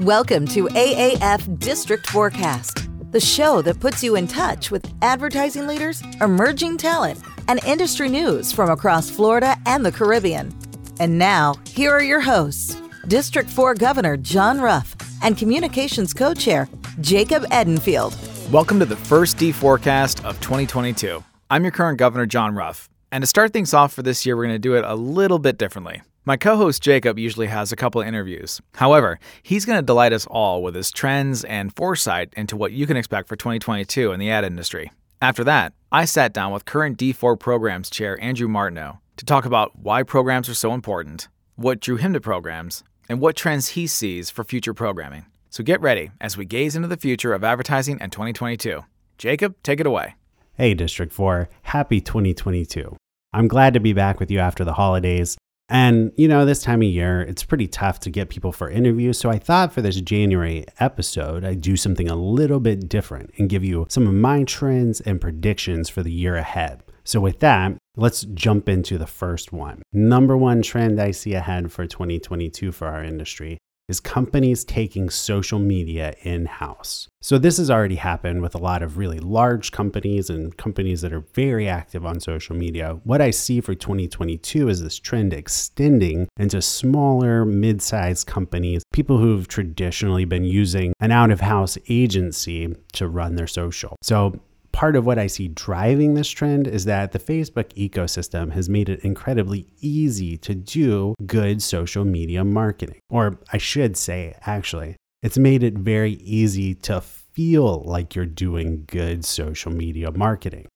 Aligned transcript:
Welcome 0.00 0.48
to 0.48 0.66
AAF 0.66 1.60
District 1.60 2.04
Forecast, 2.08 2.88
the 3.12 3.20
show 3.20 3.62
that 3.62 3.78
puts 3.78 4.02
you 4.02 4.16
in 4.16 4.26
touch 4.26 4.72
with 4.72 4.92
advertising 5.02 5.68
leaders, 5.68 6.02
emerging 6.20 6.78
talent, 6.78 7.22
and 7.46 7.62
industry 7.64 8.08
news 8.08 8.50
from 8.50 8.70
across 8.70 9.08
Florida 9.08 9.56
and 9.66 9.86
the 9.86 9.92
Caribbean. 9.92 10.52
And 10.98 11.16
now, 11.16 11.54
here 11.68 11.92
are 11.92 12.02
your 12.02 12.18
hosts 12.18 12.76
District 13.06 13.48
4 13.48 13.76
Governor 13.76 14.16
John 14.16 14.60
Ruff 14.60 14.96
and 15.22 15.38
Communications 15.38 16.12
Co 16.12 16.34
Chair 16.34 16.68
Jacob 17.00 17.44
Edenfield. 17.52 18.50
Welcome 18.50 18.80
to 18.80 18.86
the 18.86 18.96
first 18.96 19.38
D 19.38 19.52
forecast 19.52 20.24
of 20.24 20.40
2022. 20.40 21.22
I'm 21.50 21.62
your 21.62 21.70
current 21.70 21.98
governor, 21.98 22.26
John 22.26 22.56
Ruff. 22.56 22.88
And 23.12 23.22
to 23.22 23.26
start 23.28 23.52
things 23.52 23.72
off 23.72 23.92
for 23.92 24.02
this 24.02 24.26
year, 24.26 24.36
we're 24.36 24.46
going 24.46 24.56
to 24.56 24.58
do 24.58 24.74
it 24.74 24.84
a 24.84 24.96
little 24.96 25.38
bit 25.38 25.56
differently. 25.56 26.02
My 26.26 26.38
co 26.38 26.56
host 26.56 26.82
Jacob 26.82 27.18
usually 27.18 27.48
has 27.48 27.70
a 27.70 27.76
couple 27.76 28.00
of 28.00 28.06
interviews. 28.06 28.58
However, 28.76 29.20
he's 29.42 29.66
going 29.66 29.76
to 29.76 29.84
delight 29.84 30.14
us 30.14 30.26
all 30.26 30.62
with 30.62 30.74
his 30.74 30.90
trends 30.90 31.44
and 31.44 31.76
foresight 31.76 32.32
into 32.34 32.56
what 32.56 32.72
you 32.72 32.86
can 32.86 32.96
expect 32.96 33.28
for 33.28 33.36
2022 33.36 34.10
in 34.10 34.18
the 34.18 34.30
ad 34.30 34.42
industry. 34.42 34.90
After 35.20 35.44
that, 35.44 35.74
I 35.92 36.06
sat 36.06 36.32
down 36.32 36.50
with 36.50 36.64
current 36.64 36.96
D4 36.96 37.38
programs 37.38 37.90
chair 37.90 38.18
Andrew 38.22 38.48
Martineau 38.48 39.00
to 39.18 39.26
talk 39.26 39.44
about 39.44 39.78
why 39.78 40.02
programs 40.02 40.48
are 40.48 40.54
so 40.54 40.72
important, 40.72 41.28
what 41.56 41.80
drew 41.80 41.96
him 41.96 42.14
to 42.14 42.22
programs, 42.22 42.84
and 43.06 43.20
what 43.20 43.36
trends 43.36 43.68
he 43.68 43.86
sees 43.86 44.30
for 44.30 44.44
future 44.44 44.72
programming. 44.72 45.26
So 45.50 45.62
get 45.62 45.82
ready 45.82 46.10
as 46.22 46.38
we 46.38 46.46
gaze 46.46 46.74
into 46.74 46.88
the 46.88 46.96
future 46.96 47.34
of 47.34 47.44
advertising 47.44 47.98
in 48.00 48.08
2022. 48.08 48.82
Jacob, 49.18 49.56
take 49.62 49.78
it 49.78 49.86
away. 49.86 50.14
Hey, 50.54 50.72
District 50.72 51.12
4, 51.12 51.50
happy 51.64 52.00
2022. 52.00 52.96
I'm 53.34 53.46
glad 53.46 53.74
to 53.74 53.80
be 53.80 53.92
back 53.92 54.20
with 54.20 54.30
you 54.30 54.38
after 54.38 54.64
the 54.64 54.72
holidays. 54.72 55.36
And, 55.68 56.12
you 56.16 56.28
know, 56.28 56.44
this 56.44 56.62
time 56.62 56.82
of 56.82 56.88
year, 56.88 57.22
it's 57.22 57.42
pretty 57.42 57.66
tough 57.66 57.98
to 58.00 58.10
get 58.10 58.28
people 58.28 58.52
for 58.52 58.68
interviews. 58.68 59.18
So 59.18 59.30
I 59.30 59.38
thought 59.38 59.72
for 59.72 59.80
this 59.80 60.00
January 60.00 60.66
episode, 60.78 61.44
I'd 61.44 61.62
do 61.62 61.76
something 61.76 62.08
a 62.08 62.16
little 62.16 62.60
bit 62.60 62.88
different 62.88 63.30
and 63.38 63.48
give 63.48 63.64
you 63.64 63.86
some 63.88 64.06
of 64.06 64.12
my 64.12 64.44
trends 64.44 65.00
and 65.00 65.20
predictions 65.20 65.88
for 65.88 66.02
the 66.02 66.12
year 66.12 66.36
ahead. 66.36 66.82
So, 67.06 67.20
with 67.20 67.40
that, 67.40 67.76
let's 67.96 68.22
jump 68.22 68.66
into 68.66 68.96
the 68.96 69.06
first 69.06 69.52
one. 69.52 69.82
Number 69.92 70.38
one 70.38 70.62
trend 70.62 70.98
I 70.98 71.10
see 71.10 71.34
ahead 71.34 71.70
for 71.70 71.86
2022 71.86 72.72
for 72.72 72.86
our 72.86 73.04
industry 73.04 73.58
is 73.88 74.00
companies 74.00 74.64
taking 74.64 75.10
social 75.10 75.58
media 75.58 76.14
in 76.22 76.46
house. 76.46 77.08
So, 77.20 77.38
this 77.38 77.58
has 77.58 77.70
already 77.70 77.96
happened 77.96 78.42
with 78.42 78.54
a 78.54 78.58
lot 78.58 78.82
of 78.82 78.98
really 78.98 79.18
large 79.18 79.72
companies 79.72 80.30
and 80.30 80.56
companies 80.56 81.00
that 81.02 81.12
are 81.12 81.24
very 81.34 81.68
active 81.68 82.04
on 82.04 82.20
social 82.20 82.56
media. 82.56 82.98
What 83.04 83.20
I 83.20 83.30
see 83.30 83.60
for 83.60 83.74
2022 83.74 84.68
is 84.68 84.82
this 84.82 84.98
trend 84.98 85.32
extending 85.32 86.28
into 86.38 86.60
smaller, 86.60 87.44
mid 87.44 87.82
sized 87.82 88.26
companies, 88.26 88.82
people 88.92 89.18
who've 89.18 89.48
traditionally 89.48 90.24
been 90.24 90.44
using 90.44 90.92
an 91.00 91.12
out 91.12 91.30
of 91.30 91.40
house 91.40 91.78
agency 91.88 92.74
to 92.92 93.08
run 93.08 93.36
their 93.36 93.46
social. 93.46 93.96
So, 94.02 94.40
part 94.74 94.96
of 94.96 95.06
what 95.06 95.20
I 95.20 95.28
see 95.28 95.46
driving 95.46 96.14
this 96.14 96.28
trend 96.28 96.66
is 96.66 96.84
that 96.86 97.12
the 97.12 97.20
Facebook 97.20 97.72
ecosystem 97.74 98.50
has 98.52 98.68
made 98.68 98.88
it 98.88 99.04
incredibly 99.04 99.68
easy 99.80 100.36
to 100.38 100.52
do 100.52 101.14
good 101.24 101.62
social 101.62 102.04
media 102.04 102.44
marketing. 102.44 102.98
Or 103.08 103.38
I 103.52 103.58
should 103.58 103.96
say, 103.96 104.36
actually, 104.44 104.96
it's 105.22 105.38
made 105.38 105.62
it 105.62 105.74
very 105.74 106.14
easy 106.14 106.74
to 106.74 107.00
feel 107.00 107.84
like 107.84 108.16
you're 108.16 108.26
doing 108.26 108.84
good 108.88 109.24
social 109.24 109.70
media 109.70 110.10
marketing. 110.10 110.66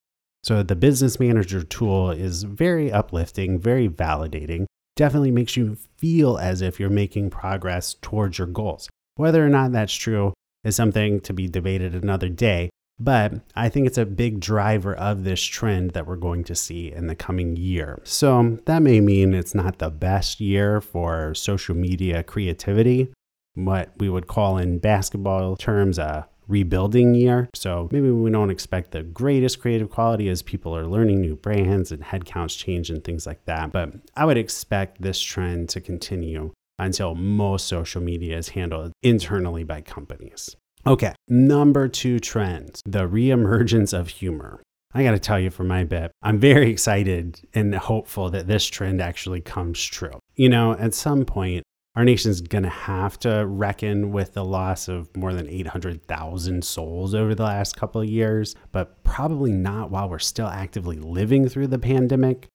So 0.44 0.62
the 0.62 0.77
business 0.77 1.18
manager 1.18 1.64
tool 1.64 2.12
is 2.12 2.44
very 2.44 2.92
uplifting, 2.92 3.58
very 3.58 3.88
validating, 3.88 4.66
definitely 4.94 5.33
makes 5.33 5.56
you 5.56 5.77
feel 5.96 6.38
as 6.38 6.62
if 6.62 6.78
you're 6.78 6.88
making 6.88 7.30
progress 7.30 7.96
towards 8.00 8.38
your 8.38 8.46
goals. 8.46 8.88
Whether 9.16 9.44
or 9.44 9.48
not 9.48 9.72
that's 9.72 9.92
true 9.92 10.34
is 10.62 10.77
something 10.77 11.20
to 11.22 11.33
be 11.33 11.48
debated 11.48 11.96
another 11.96 12.28
day, 12.28 12.70
but 13.00 13.34
I 13.54 13.68
think 13.68 13.86
it's 13.86 13.98
a 13.98 14.06
big 14.06 14.41
driver 14.41 14.95
of 14.95 15.24
this 15.24 15.42
trend 15.42 15.92
that 15.92 16.06
we're 16.06 16.17
going 16.17 16.45
to 16.45 16.55
see 16.55 16.92
in 16.92 17.06
the 17.06 17.14
coming 17.14 17.56
year. 17.56 18.00
So 18.05 18.58
that 18.67 18.83
may 18.83 19.00
mean 19.00 19.34
it's 19.34 19.55
not 19.55 19.78
the 19.78 19.90
best 19.90 20.40
year 20.40 20.80
for 20.80 21.34
social 21.34 21.74
media 21.74 22.23
creativity, 22.23 23.12
what 23.55 23.90
we 23.98 24.08
would 24.08 24.27
call 24.27 24.58
in 24.58 24.78
basketball 24.78 25.56
terms 25.56 25.98
a 25.98 26.28
rebuilding 26.48 27.14
year. 27.14 27.48
So 27.55 27.89
maybe 27.92 28.11
we 28.11 28.30
don't 28.30 28.50
expect 28.50 28.90
the 28.90 29.02
greatest 29.02 29.61
creative 29.61 29.90
quality 29.90 30.28
as 30.28 30.42
people 30.42 30.74
are 30.74 30.86
learning 30.86 31.20
new 31.20 31.36
brands 31.36 31.92
and 31.92 32.02
headcounts 32.02 32.58
change 32.58 32.90
and 32.90 33.05
things 33.05 33.27
like 33.27 33.44
that. 33.44 33.70
But 33.70 33.92
I 34.17 34.24
would 34.24 34.39
expect 34.39 35.02
this 35.02 35.20
trend 35.20 35.68
to 35.70 35.80
continue 35.80 36.52
until 36.78 37.14
most 37.14 37.67
social 37.67 38.00
media 38.00 38.39
is 38.39 38.50
handled 38.50 38.92
internally 39.02 39.64
by 39.64 39.83
companies. 39.83 40.56
Okay, 40.86 41.14
number 41.28 41.89
two 41.89 42.18
trend 42.18 42.80
the 42.86 43.08
reemergence 43.08 43.98
of 43.98 44.08
humor. 44.08 44.62
I 44.94 45.02
got 45.02 45.11
to 45.11 45.18
tell 45.18 45.39
you, 45.39 45.50
for 45.50 45.64
my 45.64 45.84
bit, 45.84 46.11
I'm 46.22 46.39
very 46.39 46.70
excited 46.70 47.40
and 47.52 47.74
hopeful 47.74 48.30
that 48.30 48.46
this 48.46 48.64
trend 48.64 49.02
actually 49.02 49.42
comes 49.42 49.84
true. 49.84 50.18
You 50.34 50.48
know, 50.48 50.72
at 50.72 50.94
some 50.94 51.24
point, 51.27 51.62
our 51.94 52.05
nation's 52.05 52.40
going 52.40 52.62
to 52.62 52.70
have 52.70 53.18
to 53.20 53.44
reckon 53.46 54.12
with 54.12 54.33
the 54.33 54.44
loss 54.44 54.88
of 54.88 55.14
more 55.17 55.34
than 55.34 55.48
800,000 55.48 56.64
souls 56.64 57.14
over 57.14 57.34
the 57.34 57.42
last 57.42 57.77
couple 57.77 58.00
of 58.00 58.08
years, 58.08 58.55
but 58.72 59.02
probably 59.05 59.52
not 59.52 59.90
while 59.90 60.08
we're 60.08 60.20
still 60.20 60.46
actively 60.46 60.96
living 60.96 61.48
through 61.48 61.67
the 61.67 61.78
pandemic. 61.78 62.48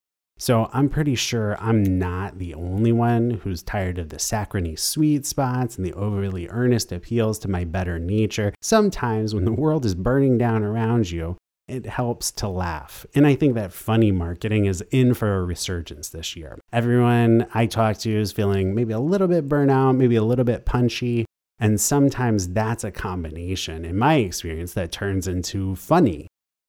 So 0.43 0.69
I'm 0.73 0.89
pretty 0.89 1.15
sure 1.15 1.55
I'm 1.61 1.83
not 1.83 2.37
the 2.37 2.53
only 2.53 2.91
one 2.91 3.29
who's 3.29 3.63
tired 3.63 3.97
of 3.97 4.09
the 4.09 4.19
saccharine 4.19 4.75
sweet 4.75 5.25
spots 5.25 5.77
and 5.77 5.85
the 5.85 5.93
overly 5.93 6.49
earnest 6.49 6.91
appeals 6.91 7.39
to 7.39 7.47
my 7.47 7.63
better 7.63 7.97
nature. 7.97 8.53
Sometimes 8.61 9.33
when 9.33 9.45
the 9.45 9.53
world 9.53 9.85
is 9.85 9.95
burning 9.95 10.37
down 10.37 10.61
around 10.61 11.09
you, 11.09 11.37
it 11.69 11.85
helps 11.85 12.29
to 12.31 12.49
laugh. 12.49 13.05
And 13.15 13.25
I 13.25 13.35
think 13.35 13.55
that 13.55 13.71
funny 13.71 14.11
marketing 14.11 14.65
is 14.65 14.81
in 14.91 15.13
for 15.13 15.33
a 15.33 15.45
resurgence 15.45 16.09
this 16.09 16.35
year. 16.35 16.59
Everyone 16.73 17.47
I 17.53 17.65
talk 17.65 17.99
to 17.99 18.13
is 18.13 18.33
feeling 18.33 18.75
maybe 18.75 18.91
a 18.91 18.99
little 18.99 19.29
bit 19.29 19.47
burnout, 19.47 19.95
maybe 19.95 20.17
a 20.17 20.23
little 20.23 20.43
bit 20.43 20.65
punchy. 20.65 21.25
And 21.57 21.79
sometimes 21.79 22.49
that's 22.49 22.83
a 22.83 22.91
combination, 22.91 23.85
in 23.85 23.97
my 23.97 24.15
experience, 24.15 24.73
that 24.73 24.91
turns 24.91 25.25
into 25.25 25.77
funny 25.77 26.27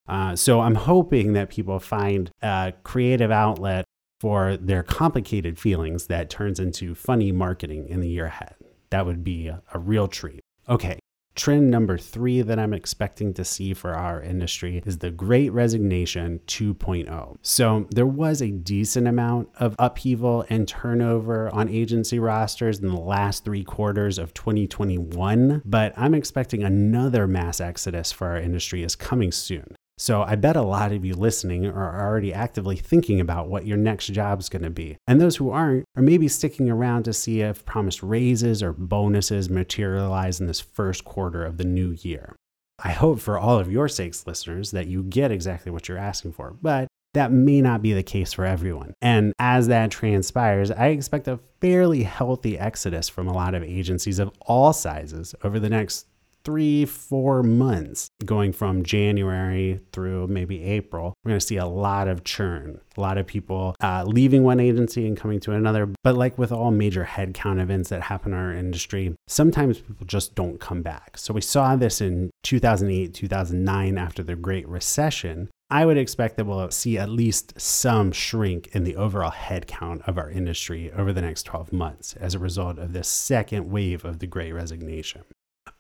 uh, 0.09 0.37
so 0.37 0.60
I'm 0.60 0.75
hoping 0.75 1.32
that 1.32 1.50
people 1.50 1.78
find 1.78 2.31
a 2.42 2.72
creative 2.82 3.31
outlet 3.31 3.84
for 4.20 4.56
their 4.56 4.82
complicated 4.82 5.59
feelings 5.59 6.06
that 6.06 6.31
turns 6.31 6.60
into 6.60 6.94
funny 6.94 7.32
marketing 7.32 7.88
in 7.88 8.00
the 8.00 8.09
year 8.09 8.26
ahead. 8.26 8.54
That 8.91 9.06
would 9.06 9.25
be 9.25 9.48
a, 9.48 9.62
a 9.72 9.78
real 9.78 10.09
treat. 10.09 10.41
Okay, 10.69 10.98
Trend 11.34 11.69
number 11.69 11.98
three 11.98 12.43
that 12.43 12.60
I'm 12.60 12.72
expecting 12.72 13.34
to 13.34 13.44
see 13.44 13.75
for 13.75 13.93
our 13.93 14.22
industry 14.22 14.81
is 14.87 14.98
the 14.98 15.10
Great 15.10 15.53
Resignation 15.53 16.41
2.0. 16.47 17.37
So, 17.43 17.88
there 17.91 18.06
was 18.06 18.41
a 18.41 18.53
decent 18.53 19.09
amount 19.09 19.48
of 19.59 19.75
upheaval 19.81 20.44
and 20.48 20.69
turnover 20.69 21.53
on 21.53 21.69
agency 21.69 22.20
rosters 22.20 22.78
in 22.78 22.88
the 22.88 23.00
last 23.00 23.44
three 23.44 23.64
quarters 23.64 24.16
of 24.16 24.32
2021, 24.32 25.62
but 25.64 25.93
I'm 25.97 26.14
expecting 26.14 26.62
another 26.62 27.26
mass 27.26 27.60
exodus 27.60 28.12
for 28.12 28.28
our 28.28 28.38
industry 28.38 28.84
is 28.84 28.94
coming 28.94 29.32
soon. 29.32 29.74
So 29.97 30.22
I 30.22 30.34
bet 30.34 30.56
a 30.56 30.62
lot 30.62 30.93
of 30.93 31.05
you 31.05 31.15
listening 31.15 31.66
are 31.66 32.00
already 32.06 32.34
actively 32.34 32.77
thinking 32.77 33.21
about 33.21 33.49
what 33.49 33.66
your 33.66 33.77
next 33.77 34.09
job 34.09 34.41
is 34.41 34.49
going 34.49 34.62
to 34.62 34.71
be. 34.71 34.97
And 35.06 35.21
those 35.21 35.37
who 35.37 35.50
aren't 35.50 35.84
are 35.97 36.03
maybe 36.03 36.27
sticking 36.27 36.69
around 36.69 37.05
to 37.05 37.12
see 37.12 37.43
if 37.43 37.65
promised 37.65 38.03
raises 38.03 38.62
or 38.62 38.72
bonuses 38.72 39.49
materialize 39.49 40.41
in 40.41 40.47
this 40.47 40.60
first 40.60 41.05
quarter 41.05 41.44
of 41.44 41.59
the 41.59 41.65
new 41.65 41.97
year. 42.00 42.34
I 42.82 42.91
hope 42.91 43.21
for 43.21 43.38
all 43.38 43.59
of 43.59 43.71
your 43.71 43.88
sakes, 43.88 44.27
listeners, 44.27 44.72
that 44.72 44.88
you 44.88 45.05
get 45.05 45.31
exactly 45.31 45.71
what 45.71 45.88
you're 45.88 45.97
asking 45.97 46.32
for, 46.32 46.56
but 46.61 46.88
that 47.15 47.31
may 47.31 47.61
not 47.61 47.81
be 47.81 47.93
the 47.93 48.03
case 48.03 48.32
for 48.32 48.44
everyone. 48.44 48.94
And 49.00 49.32
as 49.38 49.69
that 49.69 49.93
transpires, 49.93 50.72
I 50.72 50.88
expect 50.88 51.28
a 51.28 51.38
fairly 51.61 52.03
healthy 52.03 52.59
exodus 52.59 53.09
from 53.09 53.28
a 53.28 53.32
lot 53.32 53.55
of 53.55 53.62
agencies 53.62 54.19
of 54.19 54.32
all 54.41 54.73
sizes 54.73 55.37
over 55.44 55.61
the 55.61 55.70
next 55.70 56.06
three, 56.44 56.85
four 56.85 57.43
months, 57.43 58.08
going 58.25 58.52
from 58.52 58.82
January 58.82 59.81
through 59.93 60.26
maybe 60.29 60.62
April, 60.62 61.14
we're 61.25 61.31
going 61.31 61.41
to 61.41 61.46
see 61.46 61.56
a 61.56 61.67
lot 61.67 62.06
of 62.06 62.25
churn, 62.25 62.81
a 62.96 63.00
lot 63.00 63.19
of 63.19 63.26
people 63.26 63.75
uh, 63.81 64.05
leaving 64.06 64.43
one 64.43 64.61
agency 64.61 65.06
and 65.06 65.17
coming 65.17 65.41
to 65.41 65.52
another. 65.52 65.88
But 66.02 66.17
like 66.17 66.38
with 66.38 66.52
all 66.52 66.70
major 66.70 67.05
headcount 67.05 67.61
events 67.61 67.88
that 67.91 68.02
happen 68.02 68.32
in 68.32 68.38
our 68.38 68.52
industry, 68.52 69.14
sometimes 69.26 69.81
people 69.81 70.06
just 70.06 70.35
don't 70.35 70.61
come 70.61 70.82
back. 70.82 71.17
So 71.17 71.32
we 71.35 71.41
saw 71.41 71.76
this 71.76 72.00
in 72.00 72.31
2008, 72.43 73.14
2009 73.14 73.99
after 73.99 74.23
the 74.23 74.37
Great 74.37 74.69
Recession. 74.69 75.49
I 75.70 75.87
would 75.87 75.96
expect 75.96 76.37
that 76.37 76.44
we'll 76.44 76.70
see 76.70 76.99
at 76.99 77.08
least 77.08 77.58
some 77.58 78.12
shrink 78.12 78.69
in 78.75 78.85
the 78.85 78.96
overall 78.96 79.32
headcount 79.32 80.06
of 80.06 80.19
our 80.19 80.31
industry 80.31 80.93
over 80.93 81.12
the 81.12 81.23
next 81.23 81.44
12 81.44 81.73
months 81.73 82.14
as 82.14 82.35
a 82.35 82.38
result 82.38 82.79
of 82.79 82.93
this 82.93 83.08
second 83.08 83.70
wave 83.70 84.05
of 84.05 84.19
the 84.19 84.26
Great 84.26 84.52
Resignation. 84.52 85.23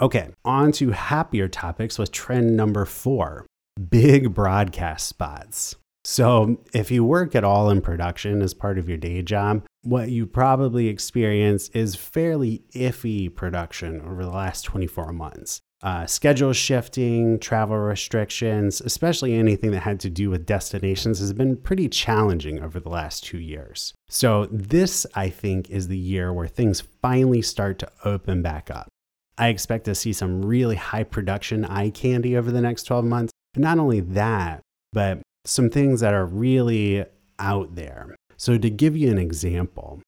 Okay, 0.00 0.30
on 0.44 0.72
to 0.72 0.90
happier 0.90 1.46
topics 1.46 1.98
with 1.98 2.10
trend 2.10 2.56
number 2.56 2.84
four 2.84 3.46
big 3.90 4.34
broadcast 4.34 5.08
spots. 5.08 5.76
So, 6.06 6.58
if 6.74 6.90
you 6.90 7.04
work 7.04 7.34
at 7.34 7.44
all 7.44 7.70
in 7.70 7.80
production 7.80 8.42
as 8.42 8.54
part 8.54 8.78
of 8.78 8.88
your 8.88 8.98
day 8.98 9.22
job, 9.22 9.64
what 9.82 10.10
you 10.10 10.26
probably 10.26 10.88
experience 10.88 11.68
is 11.70 11.94
fairly 11.94 12.62
iffy 12.74 13.34
production 13.34 14.02
over 14.02 14.24
the 14.24 14.30
last 14.30 14.62
24 14.62 15.12
months. 15.12 15.60
Uh, 15.82 16.06
schedule 16.06 16.52
shifting, 16.52 17.38
travel 17.38 17.76
restrictions, 17.76 18.80
especially 18.80 19.34
anything 19.34 19.70
that 19.70 19.80
had 19.80 20.00
to 20.00 20.10
do 20.10 20.28
with 20.28 20.44
destinations, 20.44 21.20
has 21.20 21.32
been 21.32 21.56
pretty 21.56 21.88
challenging 21.88 22.62
over 22.62 22.80
the 22.80 22.88
last 22.88 23.24
two 23.24 23.38
years. 23.38 23.94
So, 24.08 24.48
this, 24.50 25.06
I 25.14 25.30
think, 25.30 25.70
is 25.70 25.88
the 25.88 25.96
year 25.96 26.32
where 26.32 26.48
things 26.48 26.82
finally 27.00 27.42
start 27.42 27.78
to 27.78 27.92
open 28.04 28.42
back 28.42 28.70
up. 28.70 28.88
I 29.36 29.48
expect 29.48 29.84
to 29.86 29.94
see 29.94 30.12
some 30.12 30.44
really 30.44 30.76
high 30.76 31.04
production 31.04 31.64
eye 31.64 31.90
candy 31.90 32.36
over 32.36 32.50
the 32.50 32.60
next 32.60 32.84
12 32.84 33.04
months. 33.04 33.32
And 33.54 33.62
not 33.62 33.78
only 33.78 34.00
that, 34.00 34.62
but 34.92 35.20
some 35.44 35.70
things 35.70 36.00
that 36.00 36.14
are 36.14 36.26
really 36.26 37.04
out 37.38 37.74
there. 37.74 38.14
So, 38.36 38.58
to 38.58 38.70
give 38.70 38.96
you 38.96 39.10
an 39.10 39.18
example, 39.18 40.00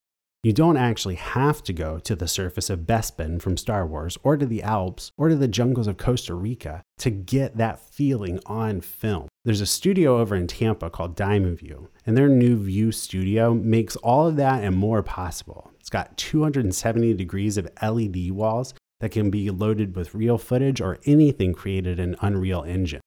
you 0.42 0.52
don't 0.52 0.76
actually 0.76 1.16
have 1.16 1.62
to 1.64 1.72
go 1.72 1.98
to 1.98 2.14
the 2.14 2.28
surface 2.28 2.70
of 2.70 2.80
Bespin 2.80 3.42
from 3.42 3.56
Star 3.56 3.84
Wars 3.84 4.16
or 4.22 4.36
to 4.36 4.46
the 4.46 4.62
Alps 4.62 5.10
or 5.18 5.28
to 5.28 5.34
the 5.34 5.48
jungles 5.48 5.88
of 5.88 5.96
Costa 5.96 6.34
Rica 6.34 6.82
to 6.98 7.10
get 7.10 7.56
that 7.56 7.80
feeling 7.80 8.38
on 8.46 8.80
film. 8.80 9.26
There's 9.44 9.60
a 9.60 9.66
studio 9.66 10.18
over 10.18 10.36
in 10.36 10.46
Tampa 10.46 10.88
called 10.88 11.16
Diamond 11.16 11.58
View, 11.58 11.88
and 12.06 12.16
their 12.16 12.28
new 12.28 12.56
View 12.56 12.92
studio 12.92 13.54
makes 13.54 13.96
all 13.96 14.28
of 14.28 14.36
that 14.36 14.62
and 14.62 14.76
more 14.76 15.02
possible. 15.02 15.72
It's 15.80 15.90
got 15.90 16.16
270 16.16 17.14
degrees 17.14 17.56
of 17.58 17.68
LED 17.82 18.30
walls 18.30 18.72
that 19.00 19.10
can 19.10 19.30
be 19.30 19.50
loaded 19.50 19.94
with 19.96 20.14
real 20.14 20.38
footage 20.38 20.80
or 20.80 20.98
anything 21.04 21.52
created 21.52 21.98
in 21.98 22.16
Unreal 22.20 22.62
Engine. 22.62 23.00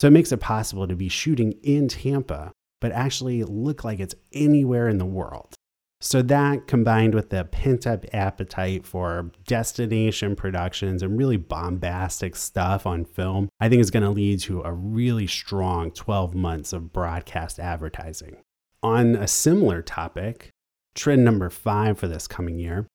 So 0.00 0.08
it 0.08 0.12
makes 0.12 0.32
it 0.32 0.40
possible 0.40 0.88
to 0.88 0.96
be 0.96 1.08
shooting 1.08 1.52
in 1.62 1.88
Tampa, 1.88 2.52
but 2.80 2.92
actually 2.92 3.44
look 3.44 3.84
like 3.84 4.00
it's 4.00 4.14
anywhere 4.32 4.88
in 4.88 4.98
the 4.98 5.04
world. 5.04 5.54
So 6.00 6.20
that 6.20 6.66
combined 6.66 7.14
with 7.14 7.30
the 7.30 7.44
pent 7.44 7.86
up 7.86 8.04
appetite 8.12 8.84
for 8.84 9.30
destination 9.46 10.36
productions 10.36 11.02
and 11.02 11.16
really 11.16 11.38
bombastic 11.38 12.36
stuff 12.36 12.86
on 12.86 13.06
film, 13.06 13.48
I 13.58 13.70
think 13.70 13.80
is 13.80 13.90
going 13.90 14.02
to 14.02 14.10
lead 14.10 14.40
to 14.40 14.60
a 14.62 14.72
really 14.72 15.26
strong 15.26 15.90
12 15.90 16.34
months 16.34 16.74
of 16.74 16.92
broadcast 16.92 17.58
advertising. 17.58 18.36
On 18.82 19.16
a 19.16 19.26
similar 19.26 19.80
topic, 19.80 20.50
trend 20.94 21.24
number 21.24 21.48
five 21.48 21.98
for 21.98 22.06
this 22.06 22.26
coming 22.26 22.58
year 22.58 22.86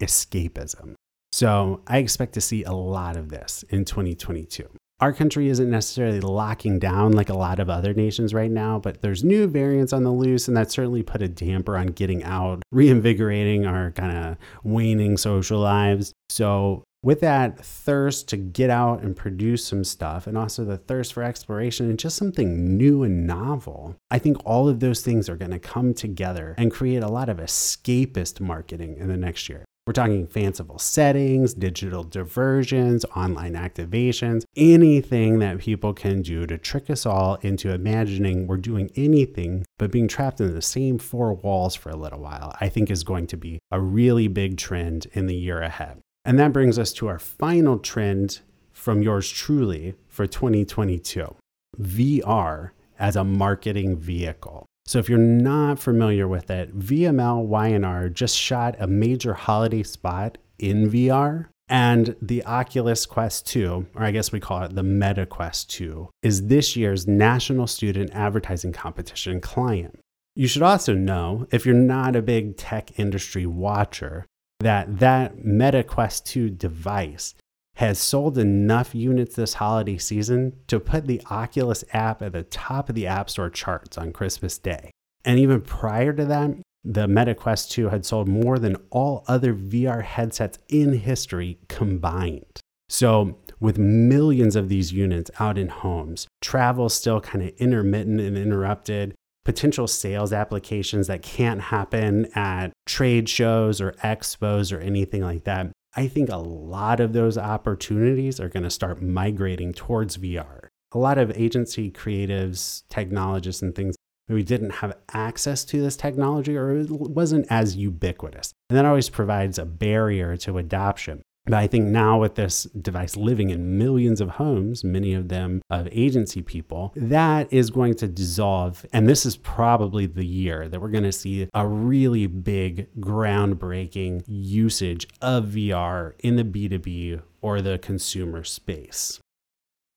escapism. 0.00 0.94
So 1.34 1.80
I 1.88 1.98
expect 1.98 2.34
to 2.34 2.40
see 2.40 2.62
a 2.62 2.70
lot 2.70 3.16
of 3.16 3.28
this 3.28 3.64
in 3.68 3.84
2022 3.84 4.68
our 5.00 5.12
country 5.12 5.48
isn't 5.48 5.68
necessarily 5.68 6.20
locking 6.20 6.78
down 6.78 7.10
like 7.10 7.28
a 7.28 7.36
lot 7.36 7.58
of 7.58 7.68
other 7.68 7.92
nations 7.92 8.32
right 8.32 8.50
now, 8.50 8.78
but 8.78 9.02
there's 9.02 9.24
new 9.24 9.48
variants 9.48 9.92
on 9.92 10.04
the 10.04 10.12
loose, 10.12 10.46
and 10.46 10.56
that 10.56 10.70
certainly 10.70 11.02
put 11.02 11.20
a 11.20 11.28
damper 11.28 11.76
on 11.76 11.88
getting 11.88 12.22
out, 12.22 12.62
reinvigorating 12.70 13.66
our 13.66 13.90
kind 13.90 14.16
of 14.16 14.36
waning 14.62 15.16
social 15.16 15.58
lives. 15.58 16.12
So, 16.30 16.84
with 17.02 17.20
that 17.20 17.58
thirst 17.58 18.28
to 18.28 18.36
get 18.36 18.70
out 18.70 19.02
and 19.02 19.16
produce 19.16 19.66
some 19.66 19.82
stuff, 19.82 20.28
and 20.28 20.38
also 20.38 20.64
the 20.64 20.78
thirst 20.78 21.12
for 21.12 21.24
exploration 21.24 21.90
and 21.90 21.98
just 21.98 22.16
something 22.16 22.78
new 22.78 23.02
and 23.02 23.26
novel, 23.26 23.96
I 24.10 24.20
think 24.20 24.38
all 24.46 24.68
of 24.68 24.78
those 24.78 25.02
things 25.02 25.28
are 25.28 25.36
going 25.36 25.50
to 25.50 25.58
come 25.58 25.92
together 25.92 26.54
and 26.56 26.72
create 26.72 27.02
a 27.02 27.10
lot 27.10 27.28
of 27.28 27.38
escapist 27.38 28.40
marketing 28.40 28.96
in 28.96 29.08
the 29.08 29.16
next 29.16 29.48
year. 29.48 29.64
We're 29.86 29.92
talking 29.92 30.26
fanciful 30.26 30.78
settings, 30.78 31.52
digital 31.52 32.04
diversions, 32.04 33.04
online 33.14 33.52
activations, 33.52 34.44
anything 34.56 35.40
that 35.40 35.58
people 35.58 35.92
can 35.92 36.22
do 36.22 36.46
to 36.46 36.56
trick 36.56 36.88
us 36.88 37.04
all 37.04 37.34
into 37.42 37.70
imagining 37.70 38.46
we're 38.46 38.56
doing 38.56 38.90
anything 38.96 39.66
but 39.78 39.90
being 39.90 40.08
trapped 40.08 40.40
in 40.40 40.54
the 40.54 40.62
same 40.62 40.96
four 40.96 41.34
walls 41.34 41.74
for 41.74 41.90
a 41.90 41.96
little 41.96 42.20
while, 42.20 42.56
I 42.62 42.70
think 42.70 42.90
is 42.90 43.04
going 43.04 43.26
to 43.26 43.36
be 43.36 43.58
a 43.70 43.78
really 43.78 44.26
big 44.26 44.56
trend 44.56 45.06
in 45.12 45.26
the 45.26 45.36
year 45.36 45.60
ahead. 45.60 46.00
And 46.24 46.38
that 46.38 46.54
brings 46.54 46.78
us 46.78 46.94
to 46.94 47.08
our 47.08 47.18
final 47.18 47.78
trend 47.78 48.40
from 48.72 49.02
yours 49.02 49.28
truly 49.28 49.96
for 50.08 50.26
2022 50.26 51.36
VR 51.78 52.70
as 52.98 53.16
a 53.16 53.24
marketing 53.24 53.98
vehicle. 53.98 54.64
So 54.86 54.98
if 54.98 55.08
you're 55.08 55.18
not 55.18 55.78
familiar 55.78 56.28
with 56.28 56.50
it, 56.50 56.78
VML 56.78 57.44
Y&R 57.46 58.08
just 58.10 58.36
shot 58.36 58.76
a 58.78 58.86
major 58.86 59.34
holiday 59.34 59.82
spot 59.82 60.38
in 60.58 60.90
VR. 60.90 61.46
And 61.66 62.14
the 62.20 62.44
Oculus 62.44 63.06
Quest 63.06 63.46
2, 63.46 63.86
or 63.94 64.02
I 64.02 64.10
guess 64.10 64.30
we 64.30 64.40
call 64.40 64.62
it 64.64 64.74
the 64.74 64.82
Meta 64.82 65.24
Quest 65.24 65.70
2, 65.70 66.10
is 66.22 66.48
this 66.48 66.76
year's 66.76 67.08
National 67.08 67.66
Student 67.66 68.10
Advertising 68.12 68.72
Competition 68.72 69.40
client. 69.40 69.98
You 70.36 70.46
should 70.46 70.62
also 70.62 70.92
know, 70.92 71.46
if 71.50 71.64
you're 71.64 71.74
not 71.74 72.16
a 72.16 72.22
big 72.22 72.58
tech 72.58 72.98
industry 72.98 73.46
watcher, 73.46 74.26
that 74.60 74.98
that 74.98 75.44
Meta 75.44 75.82
Quest 75.82 76.26
2 76.26 76.50
device 76.50 77.34
has 77.74 77.98
sold 77.98 78.38
enough 78.38 78.94
units 78.94 79.34
this 79.34 79.54
holiday 79.54 79.98
season 79.98 80.54
to 80.68 80.78
put 80.78 81.06
the 81.06 81.20
Oculus 81.30 81.84
app 81.92 82.22
at 82.22 82.32
the 82.32 82.44
top 82.44 82.88
of 82.88 82.94
the 82.94 83.06
App 83.06 83.28
Store 83.28 83.50
charts 83.50 83.98
on 83.98 84.12
Christmas 84.12 84.58
Day. 84.58 84.90
And 85.24 85.38
even 85.38 85.60
prior 85.60 86.12
to 86.12 86.24
that, 86.26 86.50
the 86.84 87.08
Meta 87.08 87.34
Quest 87.34 87.72
2 87.72 87.88
had 87.88 88.04
sold 88.04 88.28
more 88.28 88.58
than 88.58 88.76
all 88.90 89.24
other 89.26 89.54
VR 89.54 90.04
headsets 90.04 90.58
in 90.68 90.92
history 90.98 91.58
combined. 91.68 92.60
So, 92.88 93.38
with 93.58 93.78
millions 93.78 94.56
of 94.56 94.68
these 94.68 94.92
units 94.92 95.30
out 95.40 95.56
in 95.56 95.68
homes, 95.68 96.28
travel 96.42 96.90
still 96.90 97.20
kind 97.20 97.42
of 97.42 97.54
intermittent 97.56 98.20
and 98.20 98.36
interrupted, 98.36 99.14
potential 99.44 99.86
sales 99.86 100.32
applications 100.32 101.06
that 101.06 101.22
can't 101.22 101.60
happen 101.60 102.26
at 102.34 102.72
trade 102.86 103.28
shows 103.28 103.80
or 103.80 103.92
expos 104.04 104.76
or 104.76 104.80
anything 104.80 105.22
like 105.22 105.44
that. 105.44 105.72
I 105.96 106.08
think 106.08 106.28
a 106.28 106.36
lot 106.36 106.98
of 106.98 107.12
those 107.12 107.38
opportunities 107.38 108.40
are 108.40 108.48
going 108.48 108.64
to 108.64 108.70
start 108.70 109.00
migrating 109.00 109.72
towards 109.72 110.16
VR. 110.16 110.68
A 110.92 110.98
lot 110.98 111.18
of 111.18 111.30
agency 111.36 111.90
creatives, 111.90 112.82
technologists, 112.88 113.62
and 113.62 113.74
things 113.74 113.94
maybe 114.28 114.42
didn't 114.42 114.70
have 114.70 114.96
access 115.12 115.64
to 115.66 115.80
this 115.80 115.96
technology 115.96 116.56
or 116.56 116.78
it 116.78 116.90
wasn't 116.90 117.46
as 117.50 117.76
ubiquitous. 117.76 118.52
And 118.68 118.76
that 118.76 118.84
always 118.84 119.08
provides 119.08 119.58
a 119.58 119.64
barrier 119.64 120.36
to 120.38 120.58
adoption. 120.58 121.22
But 121.46 121.54
I 121.54 121.66
think 121.66 121.86
now 121.86 122.20
with 122.20 122.36
this 122.36 122.64
device 122.64 123.16
living 123.16 123.50
in 123.50 123.76
millions 123.76 124.22
of 124.22 124.30
homes, 124.30 124.82
many 124.82 125.12
of 125.12 125.28
them 125.28 125.60
of 125.68 125.88
agency 125.92 126.40
people, 126.40 126.92
that 126.96 127.52
is 127.52 127.68
going 127.70 127.94
to 127.96 128.08
dissolve. 128.08 128.86
And 128.94 129.06
this 129.06 129.26
is 129.26 129.36
probably 129.36 130.06
the 130.06 130.24
year 130.24 130.68
that 130.68 130.80
we're 130.80 130.88
going 130.88 131.04
to 131.04 131.12
see 131.12 131.48
a 131.52 131.66
really 131.66 132.26
big, 132.26 132.88
groundbreaking 132.98 134.24
usage 134.26 135.06
of 135.20 135.46
VR 135.46 136.14
in 136.20 136.36
the 136.36 136.44
B2B 136.44 137.20
or 137.42 137.60
the 137.60 137.78
consumer 137.78 138.42
space. 138.42 139.20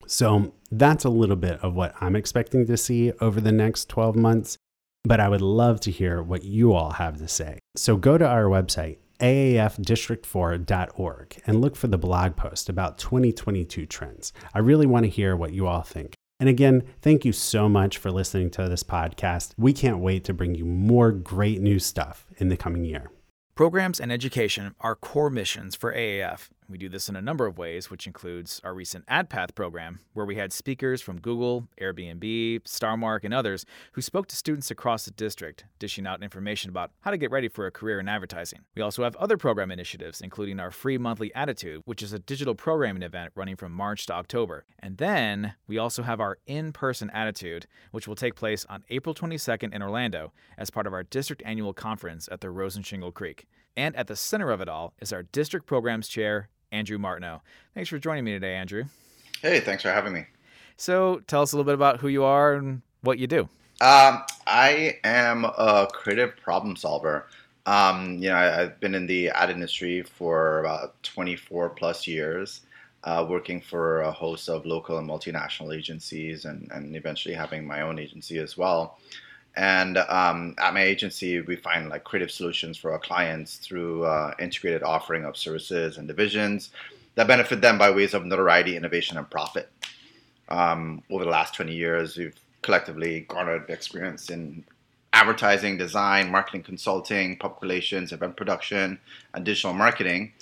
So 0.06 0.54
that's 0.70 1.06
a 1.06 1.10
little 1.10 1.36
bit 1.38 1.60
of 1.64 1.76
what 1.76 1.96
I'm 2.02 2.16
expecting 2.16 2.66
to 2.68 2.76
see 2.76 3.14
over 3.22 3.40
the 3.40 3.52
next 3.54 3.88
12 3.88 4.18
months. 4.18 4.58
But 5.04 5.22
I 5.22 5.30
would 5.30 5.42
love 5.42 5.80
to 5.82 5.92
hear 5.92 6.22
what 6.22 6.44
you 6.44 6.74
all 6.74 6.92
have 6.92 7.18
to 7.20 7.30
say. 7.30 7.60
So 7.78 7.96
go 7.96 8.18
to 8.18 8.28
our 8.28 8.44
website, 8.46 8.98
aafdistrict4.org 9.20 11.42
and 11.46 11.62
look 11.62 11.76
for 11.76 11.88
the 11.88 11.98
blog 11.98 12.36
post 12.36 12.70
about 12.70 12.98
2022 12.98 13.86
trends. 13.86 14.34
I 14.54 14.60
really 14.60 14.86
want 14.86 15.06
to 15.06 15.10
hear 15.10 15.36
what 15.36 15.54
you 15.54 15.68
all 15.68 15.82
think. 15.82 16.14
And 16.40 16.48
again, 16.48 16.84
thank 17.02 17.26
you 17.26 17.32
so 17.32 17.68
much 17.68 17.98
for 17.98 18.12
listening 18.12 18.52
to 18.52 18.70
this 18.70 18.84
podcast. 18.84 19.54
We 19.58 19.74
can't 19.74 20.00
wait 20.00 20.24
to 20.26 20.34
bring 20.34 20.56
you 20.56 20.66
more 20.66 21.12
great 21.12 21.62
new 21.62 21.80
stuff 21.80 22.28
in 22.38 22.50
the 22.50 22.58
coming 22.58 22.86
year. 22.86 23.10
Programs 23.56 24.00
and 24.00 24.12
education 24.12 24.76
are 24.82 24.96
core 24.96 25.32
missions 25.32 25.76
for 25.76 25.92
AAF. 25.92 26.50
We 26.70 26.78
do 26.78 26.90
this 26.90 27.08
in 27.08 27.16
a 27.16 27.22
number 27.22 27.46
of 27.46 27.58
ways, 27.58 27.90
which 27.90 28.08
includes 28.08 28.60
our 28.62 28.74
recent 28.74 29.06
AdPath 29.06 29.56
program, 29.56 30.02
where 30.14 30.26
we 30.26 30.36
had 30.36 30.52
speakers 30.52 31.02
from 31.02 31.22
Google, 31.22 31.68
Airbnb, 31.82 32.64
Starmark, 32.64 33.24
and 33.24 33.34
others 33.34 33.66
who 33.94 34.02
spoke 34.02 34.28
to 34.28 34.36
students 34.36 34.70
across 34.70 35.06
the 35.06 35.12
district, 35.12 35.64
dishing 35.80 36.06
out 36.06 36.22
information 36.22 36.70
about 36.70 36.92
how 37.00 37.12
to 37.12 37.18
get 37.18 37.32
ready 37.32 37.48
for 37.48 37.68
a 37.68 37.72
career 37.72 38.02
in 38.02 38.10
advertising. 38.10 38.60
We 38.76 38.82
also 38.82 39.04
have 39.04 39.16
other 39.16 39.38
program 39.38 39.72
initiatives, 39.72 40.20
including 40.20 40.60
our 40.60 40.72
free 40.72 40.98
monthly 40.98 41.34
Attitude, 41.34 41.84
which 41.86 42.04
is 42.04 42.12
a 42.12 42.20
digital 42.20 42.54
programming 42.54 43.04
event 43.04 43.32
running 43.36 43.56
from 43.56 43.72
March 43.72 44.06
to 44.08 44.14
October. 44.14 44.66
And 44.80 44.98
then 44.98 45.54
we 45.68 45.78
also 45.78 46.04
have 46.04 46.20
our 46.20 46.38
in 46.48 46.74
person 46.74 47.10
Attitude, 47.12 47.66
which 47.92 48.10
will 48.10 48.16
take 48.16 48.36
place 48.36 48.66
on 48.68 48.84
April 48.90 49.16
22nd 49.16 49.74
in 49.74 49.82
Orlando 49.82 50.34
as 50.58 50.70
part 50.70 50.86
of 50.86 50.94
our 50.94 51.04
district 51.04 51.44
annual 51.46 51.74
conference 51.74 52.28
at 52.30 52.42
the 52.42 52.50
Rosen 52.50 52.84
Shingle 52.84 53.14
Creek. 53.14 53.48
And 53.78 53.96
at 53.96 54.08
the 54.08 54.16
center 54.16 54.50
of 54.50 54.60
it 54.60 54.68
all 54.68 54.96
is 55.00 55.14
our 55.14 55.22
district 55.22 55.68
programs 55.68 56.08
chair, 56.08 56.50
Andrew 56.72 56.98
Martineau. 56.98 57.42
Thanks 57.74 57.90
for 57.90 58.00
joining 58.00 58.24
me 58.24 58.32
today, 58.34 58.56
Andrew. 58.56 58.86
Hey, 59.42 59.60
thanks 59.60 59.84
for 59.84 59.90
having 59.92 60.14
me. 60.14 60.26
So, 60.78 61.22
tell 61.28 61.42
us 61.42 61.54
a 61.54 61.56
little 61.56 61.66
bit 61.66 61.76
about 61.76 62.00
who 62.00 62.08
you 62.08 62.24
are 62.24 62.54
and 62.54 62.82
what 63.02 63.20
you 63.20 63.28
do. 63.28 63.50
Um, 63.82 64.24
I 64.48 64.98
am 65.04 65.46
a 65.46 65.88
creative 65.92 66.36
problem 66.38 66.76
solver. 66.76 67.28
Um, 67.66 68.18
you 68.18 68.30
know, 68.30 68.36
I, 68.36 68.44
have 68.46 68.80
been 68.80 68.96
in 68.96 69.08
the 69.08 69.30
ad 69.30 69.50
industry 69.50 70.02
for 70.02 70.60
about 70.62 71.02
24 71.04 71.70
plus 71.72 72.08
years. 72.08 72.62
uh, 73.04 73.26
working 73.28 73.62
for 73.62 74.02
a 74.02 74.12
host 74.12 74.50
of 74.50 74.66
local 74.66 74.98
and 74.98 75.08
multinational 75.08 75.76
agencies, 75.76 76.46
and, 76.46 76.70
and 76.72 76.96
eventually 76.96 77.34
having 77.34 77.66
my 77.66 77.82
own 77.82 78.00
agency 78.00 78.38
as 78.40 78.58
well. 78.58 79.00
And 79.58 79.98
um, 79.98 80.54
at 80.60 80.76
my 80.76 80.84
agency, 80.84 81.42
we 81.42 81.56
find 81.56 81.90
like 81.90 82.04
creative 82.04 82.30
solutions 82.30 82.78
for 82.78 82.92
our 82.92 83.00
clients 83.00 83.58
through 83.58 84.06
uh, 84.06 84.36
integrated 84.40 84.84
offering 84.84 85.26
of 85.26 85.36
services 85.36 85.98
and 85.98 86.08
divisions 86.08 86.70
that 87.16 87.26
benefit 87.26 87.60
them 87.60 87.80
by 87.80 87.90
ways 87.90 88.14
of 88.14 88.24
notoriety, 88.24 88.78
innovation, 88.78 89.18
and 89.18 89.28
profit. 89.28 89.72
Um, 90.50 91.02
over 91.10 91.24
the 91.24 91.32
last 91.32 91.56
20 91.56 91.74
years, 91.74 92.18
we've 92.18 92.40
collectively 92.62 93.22
garnered 93.22 93.68
experience 93.72 94.30
in 94.30 94.64
advertising, 95.12 95.76
design, 95.76 96.30
marketing 96.30 96.62
consulting, 96.62 97.36
public 97.38 97.60
relations, 97.64 98.12
event 98.12 98.38
production, 98.38 99.00
and 99.34 99.44
digital 99.44 99.74
marketing. 99.74 100.34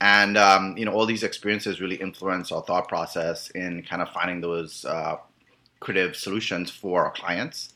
And 0.00 0.38
um, 0.38 0.78
you 0.78 0.86
know, 0.86 0.92
all 0.92 1.04
these 1.04 1.22
experiences 1.22 1.82
really 1.82 1.96
influence 1.96 2.50
our 2.50 2.62
thought 2.62 2.88
process 2.88 3.50
in 3.50 3.82
kind 3.82 4.00
of 4.00 4.08
finding 4.08 4.40
those 4.40 4.86
uh, 4.86 5.18
creative 5.80 6.16
solutions 6.16 6.70
for 6.70 7.04
our 7.04 7.12
clients. 7.12 7.74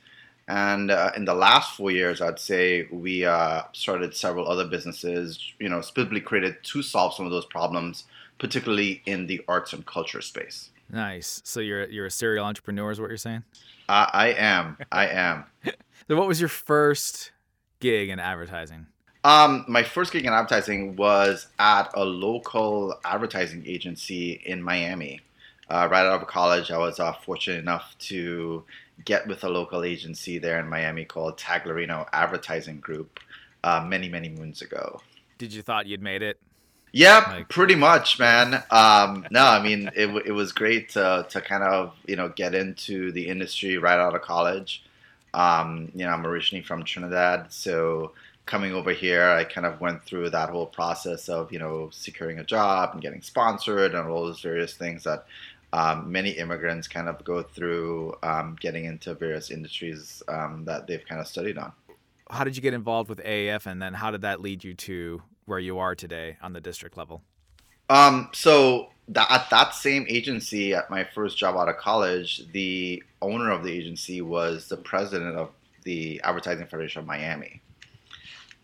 And 0.49 0.91
uh, 0.91 1.11
in 1.17 1.25
the 1.25 1.35
last 1.35 1.77
four 1.77 1.91
years, 1.91 2.21
I'd 2.21 2.39
say 2.39 2.87
we 2.91 3.25
uh, 3.25 3.63
started 3.73 4.15
several 4.15 4.49
other 4.49 4.67
businesses, 4.67 5.41
you 5.59 5.69
know, 5.69 5.81
specifically 5.81 6.21
created 6.21 6.63
to 6.63 6.83
solve 6.83 7.15
some 7.15 7.27
of 7.27 7.33
those 7.33 7.47
problems, 7.47 8.05
particularly 8.39 9.03
in 9.07 9.27
the 9.27 9.41
arts 9.49 9.73
and 9.73 9.85
culture 9.85 10.23
space. 10.23 10.71
Nice. 10.89 11.41
So 11.45 11.59
you're 11.59 11.87
you're 11.89 12.07
a 12.07 12.11
serial 12.11 12.45
entrepreneur, 12.45 12.93
is 12.93 13.01
what 13.01 13.09
you're 13.09 13.17
saying? 13.17 13.43
Uh, 13.89 14.07
I 14.13 14.29
am. 14.33 14.79
I 14.93 15.09
am. 15.09 15.45
so, 15.65 16.17
what 16.17 16.29
was 16.29 16.41
your 16.41 16.49
first 16.49 17.33
gig 17.81 18.09
in 18.09 18.21
advertising? 18.21 18.87
Um, 19.25 19.65
my 19.67 19.83
first 19.83 20.13
gig 20.13 20.25
in 20.25 20.33
advertising 20.33 20.95
was 20.95 21.49
at 21.59 21.91
a 21.95 22.05
local 22.05 22.95
advertising 23.05 23.65
agency 23.67 24.41
in 24.45 24.63
Miami. 24.63 25.21
Uh, 25.69 25.89
right 25.91 26.07
out 26.07 26.23
of 26.23 26.29
college, 26.29 26.71
I 26.71 26.79
was 26.79 27.01
uh, 27.01 27.13
fortunate 27.13 27.59
enough 27.59 27.97
to 28.01 28.65
get 29.05 29.27
with 29.27 29.45
a 29.45 29.49
local 29.49 29.85
agency 29.85 30.39
there 30.39 30.61
in 30.61 30.69
Miami 30.69 31.05
called 31.05 31.39
Taglerino 31.39 32.07
Advertising 32.13 32.81
Group 32.81 33.21
uh, 33.65 33.85
many, 33.87 34.09
many 34.09 34.29
moons 34.29 34.63
ago. 34.63 35.01
Did 35.39 35.53
you 35.53 35.63
thought 35.63 35.87
you'd 35.87 36.03
made 36.03 36.23
it? 36.23 36.39
Yeah, 36.93 37.25
like, 37.29 37.49
pretty 37.49 37.75
much, 37.75 38.19
man. 38.19 38.63
Um, 38.71 39.27
no, 39.31 39.45
I 39.45 39.63
mean 39.63 39.91
it, 39.95 40.09
it 40.27 40.33
was 40.33 40.53
great 40.53 40.91
to, 40.91 41.27
to 41.29 41.41
kind 41.43 41.63
of 41.63 41.95
you 42.07 42.17
know 42.17 42.31
get 42.31 42.55
into 42.55 43.13
the 43.13 43.29
industry 43.29 43.77
right 43.77 43.99
out 43.99 44.15
of 44.15 44.23
college. 44.23 44.83
Um, 45.35 45.93
you 45.95 46.07
know, 46.07 46.13
I'm 46.13 46.27
originally 46.27 46.65
from 46.65 46.85
Trinidad, 46.85 47.53
so 47.53 48.13
coming 48.47 48.73
over 48.73 48.93
here, 48.93 49.25
I 49.25 49.45
kind 49.45 49.67
of 49.67 49.81
went 49.81 50.05
through 50.05 50.31
that 50.31 50.49
whole 50.49 50.67
process 50.67 51.29
of 51.29 51.53
you 51.53 51.59
know 51.59 51.91
securing 51.93 52.39
a 52.39 52.45
job 52.45 52.91
and 52.93 53.03
getting 53.03 53.21
sponsored 53.21 53.95
and 53.95 54.09
all 54.09 54.25
those 54.25 54.41
various 54.41 54.73
things 54.75 55.05
that 55.05 55.27
um, 55.73 56.11
many 56.11 56.31
immigrants 56.31 56.89
kind 56.89 57.09
of 57.09 57.23
go 57.25 57.43
through 57.43 58.15
um, 58.23 58.57
getting 58.61 58.85
into 58.85 59.15
various 59.15 59.51
industries 59.51 60.23
um, 60.29 60.65
that 60.65 60.87
they've 60.87 61.05
kind 61.07 61.21
of 61.21 61.27
studied 61.27 61.59
on. 61.59 61.73
How 62.31 62.45
did 62.45 62.57
you 62.57 62.63
get 62.63 62.75
involved 62.75 63.09
with 63.09 63.19
AAF, 63.19 63.67
and 63.67 63.81
then 63.81 63.95
how 63.95 64.11
did 64.11 64.23
that 64.23 64.41
lead 64.41 64.65
you 64.65 64.75
to 64.75 65.23
where 65.45 65.59
you 65.59 65.79
are 65.79 65.95
today 65.95 66.37
on 66.43 66.53
the 66.53 66.61
district 66.61 66.97
level? 66.97 67.23
Um, 67.89 68.31
so 68.33 68.91
that, 69.09 69.31
at 69.31 69.49
that 69.51 69.75
same 69.75 70.07
agency, 70.09 70.75
at 70.75 70.91
my 70.91 71.05
first 71.15 71.39
job 71.39 71.57
out 71.57 71.69
of 71.69 71.77
college, 71.77 72.43
the 72.53 73.03
owner 73.23 73.51
of 73.51 73.63
the 73.63 73.73
agency 73.73 74.21
was 74.21 74.69
the 74.69 74.77
president 74.77 75.37
of 75.37 75.51
the 75.85 76.21
Advertising 76.25 76.67
Federation 76.67 77.01
of 77.01 77.07
Miami. 77.07 77.63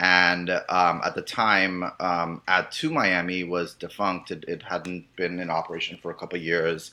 And 0.02 0.50
um, 0.68 1.00
at 1.04 1.14
the 1.14 1.22
time, 1.22 1.84
um, 2.00 2.42
Ad2 2.48 2.90
Miami 2.90 3.44
was 3.44 3.74
defunct. 3.74 4.32
It, 4.32 4.44
it, 4.48 4.60
hadn't 4.64 5.06
been 5.14 5.38
in 5.38 5.48
operation 5.48 5.96
for 6.02 6.10
a 6.10 6.14
couple 6.14 6.40
years. 6.40 6.90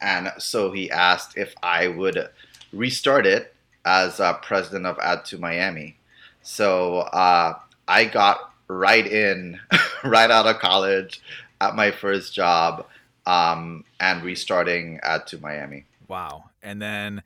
And 0.00 0.30
so 0.38 0.70
he 0.70 0.88
asked 0.88 1.36
if 1.36 1.54
I 1.60 1.88
would 1.88 2.28
restart 2.72 3.26
it 3.26 3.52
as 3.84 4.20
uh, 4.20 4.34
president 4.34 4.86
of 4.86 4.96
Ad2 4.98 5.40
Miami. 5.40 5.96
So 6.42 6.98
uh, 6.98 7.58
I 7.88 8.04
got 8.04 8.52
right 8.68 9.08
in, 9.08 9.58
right 10.04 10.30
out 10.30 10.46
of 10.46 10.60
college, 10.60 11.20
at 11.60 11.74
my 11.74 11.90
first 11.90 12.32
job, 12.32 12.86
um, 13.26 13.84
and 13.98 14.22
restarting 14.22 15.00
Ad2 15.04 15.40
Miami. 15.40 15.84
Wow! 16.06 16.44
And 16.62 16.80
then, 16.80 17.24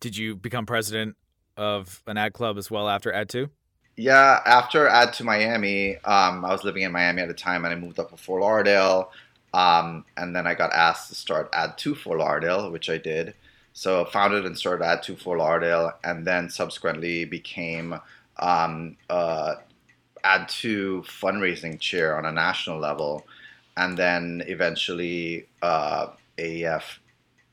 did 0.00 0.14
you 0.14 0.36
become 0.36 0.66
president 0.66 1.16
of 1.56 2.02
an 2.06 2.18
ad 2.18 2.34
club 2.34 2.58
as 2.58 2.70
well 2.70 2.86
after 2.86 3.10
Ad2? 3.10 3.48
Yeah, 3.96 4.40
after 4.44 4.88
Ad2 4.88 5.22
Miami, 5.22 5.96
um, 5.98 6.44
I 6.44 6.50
was 6.50 6.64
living 6.64 6.82
in 6.82 6.92
Miami 6.92 7.22
at 7.22 7.28
the 7.28 7.34
time, 7.34 7.64
and 7.64 7.72
I 7.72 7.76
moved 7.76 7.98
up 7.98 8.10
to 8.10 8.16
Fort 8.16 8.42
Lauderdale. 8.42 9.12
Um, 9.52 10.04
and 10.16 10.34
then 10.34 10.48
I 10.48 10.54
got 10.54 10.72
asked 10.72 11.10
to 11.10 11.14
start 11.14 11.52
Ad2 11.52 11.96
Fort 11.96 12.18
Lauderdale, 12.18 12.72
which 12.72 12.90
I 12.90 12.98
did. 12.98 13.34
So 13.72 14.04
founded 14.04 14.46
and 14.46 14.58
started 14.58 14.84
Ad2 14.84 15.20
Fort 15.20 15.38
Lauderdale, 15.38 15.92
and 16.02 16.26
then 16.26 16.50
subsequently 16.50 17.24
became 17.24 18.00
um, 18.38 18.96
uh, 19.08 19.54
Ad2 20.24 21.06
fundraising 21.06 21.78
chair 21.78 22.16
on 22.16 22.24
a 22.24 22.32
national 22.32 22.80
level, 22.80 23.24
and 23.76 23.96
then 23.96 24.42
eventually 24.46 25.46
uh, 25.62 26.08
AAF 26.36 26.82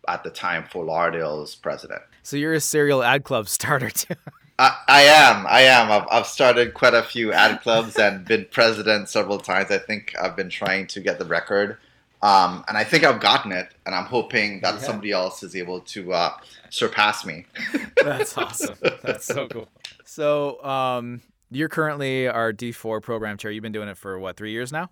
at 0.07 0.23
the 0.23 0.31
time 0.31 0.63
Fort 0.71 0.87
Lauderdale's 0.87 1.53
president. 1.53 2.01
So 2.23 2.35
you're 2.35 2.53
a 2.53 2.61
serial 2.61 3.03
ad 3.03 3.23
club 3.23 3.47
starter 3.47 3.91
too. 3.91 4.15
I, 4.61 4.77
I 4.87 5.01
am. 5.01 5.47
I 5.47 5.61
am. 5.61 5.91
I've, 5.91 6.07
I've 6.11 6.27
started 6.27 6.75
quite 6.75 6.93
a 6.93 7.01
few 7.01 7.33
ad 7.33 7.61
clubs 7.61 7.97
and 7.97 8.23
been 8.23 8.45
president 8.51 9.09
several 9.09 9.39
times. 9.39 9.71
I 9.71 9.79
think 9.79 10.13
I've 10.21 10.35
been 10.35 10.51
trying 10.51 10.85
to 10.87 10.99
get 10.99 11.17
the 11.17 11.25
record. 11.25 11.77
Um, 12.21 12.63
and 12.67 12.77
I 12.77 12.83
think 12.83 13.03
I've 13.03 13.19
gotten 13.19 13.51
it, 13.51 13.73
and 13.87 13.95
I'm 13.95 14.05
hoping 14.05 14.61
that 14.61 14.75
yeah. 14.75 14.81
somebody 14.81 15.11
else 15.11 15.41
is 15.41 15.55
able 15.55 15.79
to 15.79 16.13
uh, 16.13 16.33
surpass 16.69 17.25
me. 17.25 17.47
That's 18.03 18.37
awesome. 18.37 18.75
That's 19.01 19.25
so 19.25 19.47
cool. 19.47 19.67
So, 20.05 20.63
um, 20.63 21.21
you're 21.49 21.69
currently 21.69 22.27
our 22.27 22.53
D4 22.53 23.01
program 23.01 23.37
chair. 23.37 23.49
You've 23.49 23.63
been 23.63 23.71
doing 23.71 23.89
it 23.89 23.97
for 23.97 24.19
what, 24.19 24.37
three 24.37 24.51
years 24.51 24.71
now? 24.71 24.91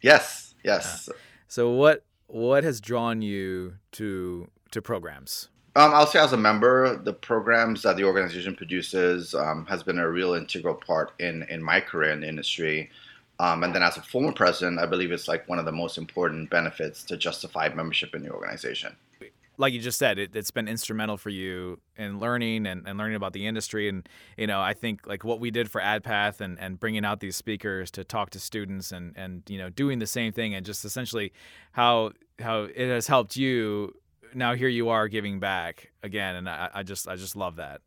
Yes. 0.00 0.56
Yes. 0.64 1.08
Yeah. 1.08 1.16
So, 1.46 1.70
what 1.70 2.04
what 2.26 2.64
has 2.64 2.80
drawn 2.80 3.22
you 3.22 3.74
to 3.92 4.50
to 4.72 4.82
programs? 4.82 5.50
Um, 5.76 5.92
I'll 5.92 6.06
say 6.06 6.20
as 6.20 6.32
a 6.32 6.36
member, 6.36 6.96
the 6.96 7.12
programs 7.12 7.82
that 7.82 7.96
the 7.96 8.04
organization 8.04 8.54
produces 8.54 9.34
um, 9.34 9.66
has 9.66 9.82
been 9.82 9.98
a 9.98 10.08
real 10.08 10.34
integral 10.34 10.74
part 10.74 11.12
in, 11.18 11.42
in 11.50 11.62
my 11.62 11.80
career 11.80 12.12
in 12.12 12.20
the 12.20 12.28
industry. 12.28 12.90
Um, 13.40 13.64
and 13.64 13.74
then 13.74 13.82
as 13.82 13.96
a 13.96 14.02
former 14.02 14.32
president, 14.32 14.78
I 14.78 14.86
believe 14.86 15.10
it's 15.10 15.26
like 15.26 15.48
one 15.48 15.58
of 15.58 15.64
the 15.64 15.72
most 15.72 15.98
important 15.98 16.48
benefits 16.50 17.02
to 17.04 17.16
justify 17.16 17.68
membership 17.74 18.14
in 18.14 18.22
the 18.22 18.30
organization. 18.30 18.94
Like 19.56 19.72
you 19.72 19.80
just 19.80 19.98
said, 19.98 20.18
it, 20.18 20.34
has 20.34 20.50
been 20.50 20.66
instrumental 20.66 21.16
for 21.16 21.30
you 21.30 21.80
in 21.96 22.18
learning 22.18 22.66
and, 22.66 22.86
and 22.88 22.98
learning 22.98 23.14
about 23.14 23.32
the 23.32 23.46
industry. 23.46 23.88
And, 23.88 24.08
you 24.36 24.48
know, 24.48 24.60
I 24.60 24.74
think 24.74 25.06
like 25.06 25.22
what 25.22 25.38
we 25.38 25.52
did 25.52 25.70
for 25.70 25.80
AdPath 25.80 26.40
and, 26.40 26.58
and 26.58 26.78
bringing 26.78 27.04
out 27.04 27.20
these 27.20 27.36
speakers 27.36 27.90
to 27.92 28.02
talk 28.02 28.30
to 28.30 28.40
students 28.40 28.90
and, 28.90 29.16
and, 29.16 29.42
you 29.48 29.58
know, 29.58 29.70
doing 29.70 30.00
the 30.00 30.08
same 30.08 30.32
thing 30.32 30.54
and 30.54 30.66
just 30.66 30.84
essentially 30.84 31.32
how, 31.70 32.12
how 32.40 32.62
it 32.62 32.88
has 32.88 33.06
helped 33.06 33.36
you 33.36 33.94
now 34.34 34.54
here 34.54 34.68
you 34.68 34.88
are 34.90 35.08
giving 35.08 35.40
back 35.40 35.90
again, 36.02 36.36
and 36.36 36.48
I, 36.48 36.70
I 36.74 36.82
just 36.82 37.08
I 37.08 37.16
just 37.16 37.36
love 37.36 37.56
that. 37.56 37.80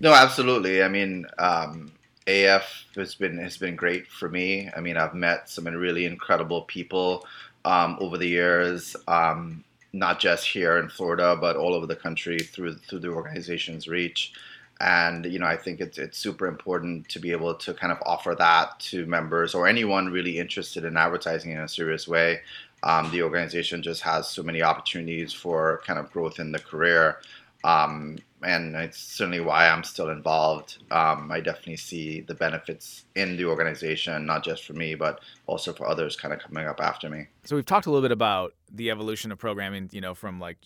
No, 0.00 0.12
absolutely. 0.12 0.82
I 0.82 0.88
mean, 0.88 1.26
um, 1.38 1.92
AAF 2.26 2.94
has 2.94 3.14
been 3.14 3.38
has 3.38 3.56
been 3.56 3.76
great 3.76 4.06
for 4.06 4.28
me. 4.28 4.70
I 4.76 4.80
mean, 4.80 4.96
I've 4.96 5.14
met 5.14 5.48
some 5.48 5.66
really 5.66 6.04
incredible 6.04 6.62
people 6.62 7.26
um, 7.64 7.96
over 8.00 8.18
the 8.18 8.28
years, 8.28 8.94
um, 9.08 9.64
not 9.92 10.20
just 10.20 10.46
here 10.46 10.78
in 10.78 10.88
Florida, 10.88 11.36
but 11.40 11.56
all 11.56 11.74
over 11.74 11.86
the 11.86 11.96
country 11.96 12.38
through 12.38 12.76
through 12.76 13.00
the 13.00 13.08
organization's 13.08 13.88
reach. 13.88 14.32
And 14.80 15.24
you 15.26 15.38
know, 15.38 15.46
I 15.46 15.56
think 15.56 15.80
it's 15.80 15.98
it's 15.98 16.18
super 16.18 16.46
important 16.46 17.08
to 17.08 17.18
be 17.18 17.32
able 17.32 17.54
to 17.54 17.74
kind 17.74 17.92
of 17.92 17.98
offer 18.06 18.36
that 18.38 18.78
to 18.80 19.06
members 19.06 19.54
or 19.54 19.66
anyone 19.66 20.12
really 20.12 20.38
interested 20.38 20.84
in 20.84 20.96
advertising 20.96 21.50
in 21.52 21.58
a 21.58 21.68
serious 21.68 22.06
way 22.06 22.40
um, 22.82 23.10
the 23.10 23.22
organization 23.22 23.82
just 23.82 24.02
has 24.02 24.28
so 24.28 24.42
many 24.42 24.62
opportunities 24.62 25.32
for 25.32 25.82
kind 25.86 25.98
of 25.98 26.10
growth 26.12 26.38
in 26.38 26.52
the 26.52 26.58
career. 26.58 27.18
Um, 27.64 28.18
and 28.42 28.76
it's 28.76 28.98
certainly 28.98 29.40
why 29.40 29.68
I'm 29.68 29.82
still 29.82 30.10
involved. 30.10 30.78
Um, 30.92 31.30
I 31.32 31.40
definitely 31.40 31.76
see 31.76 32.20
the 32.20 32.34
benefits 32.34 33.04
in 33.16 33.36
the 33.36 33.46
organization, 33.46 34.26
not 34.26 34.44
just 34.44 34.64
for 34.64 34.74
me, 34.74 34.94
but 34.94 35.20
also 35.46 35.72
for 35.72 35.88
others 35.88 36.14
kind 36.14 36.32
of 36.32 36.40
coming 36.40 36.66
up 36.66 36.80
after 36.80 37.10
me. 37.10 37.26
So 37.44 37.56
we've 37.56 37.66
talked 37.66 37.86
a 37.86 37.90
little 37.90 38.02
bit 38.02 38.12
about 38.12 38.54
the 38.72 38.90
evolution 38.90 39.32
of 39.32 39.38
programming, 39.38 39.88
you 39.92 40.00
know, 40.00 40.14
from 40.14 40.38
like, 40.38 40.58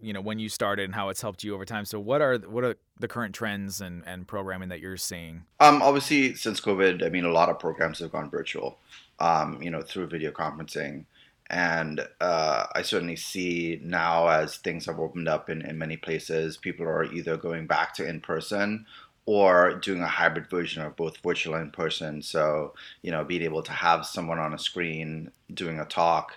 you 0.00 0.12
know, 0.12 0.20
when 0.20 0.40
you 0.40 0.48
started 0.48 0.84
and 0.86 0.94
how 0.96 1.10
it's 1.10 1.22
helped 1.22 1.44
you 1.44 1.54
over 1.54 1.64
time. 1.64 1.84
So 1.84 2.00
what 2.00 2.20
are 2.20 2.38
what 2.38 2.64
are 2.64 2.74
the 2.98 3.06
current 3.06 3.36
trends 3.36 3.80
and, 3.80 4.02
and 4.04 4.26
programming 4.26 4.68
that 4.70 4.80
you're 4.80 4.96
seeing? 4.96 5.44
Um, 5.60 5.80
obviously, 5.80 6.34
since 6.34 6.60
COVID, 6.60 7.06
I 7.06 7.08
mean, 7.08 7.24
a 7.24 7.30
lot 7.30 7.50
of 7.50 7.60
programs 7.60 8.00
have 8.00 8.10
gone 8.10 8.28
virtual, 8.28 8.78
um, 9.20 9.62
you 9.62 9.70
know, 9.70 9.80
through 9.80 10.08
video 10.08 10.32
conferencing. 10.32 11.04
And 11.52 12.00
uh, 12.20 12.66
I 12.74 12.80
certainly 12.80 13.16
see 13.16 13.78
now 13.84 14.26
as 14.28 14.56
things 14.56 14.86
have 14.86 14.98
opened 14.98 15.28
up 15.28 15.50
in, 15.50 15.60
in 15.62 15.76
many 15.76 15.98
places, 15.98 16.56
people 16.56 16.86
are 16.86 17.04
either 17.04 17.36
going 17.36 17.66
back 17.66 17.94
to 17.96 18.08
in 18.08 18.20
person 18.20 18.86
or 19.26 19.74
doing 19.74 20.00
a 20.00 20.08
hybrid 20.08 20.48
version 20.48 20.82
of 20.82 20.96
both 20.96 21.18
virtual 21.18 21.54
and 21.54 21.64
in 21.64 21.70
person. 21.70 22.22
So, 22.22 22.72
you 23.02 23.12
know, 23.12 23.22
being 23.22 23.42
able 23.42 23.62
to 23.62 23.72
have 23.72 24.06
someone 24.06 24.38
on 24.38 24.54
a 24.54 24.58
screen 24.58 25.30
doing 25.52 25.78
a 25.78 25.84
talk 25.84 26.32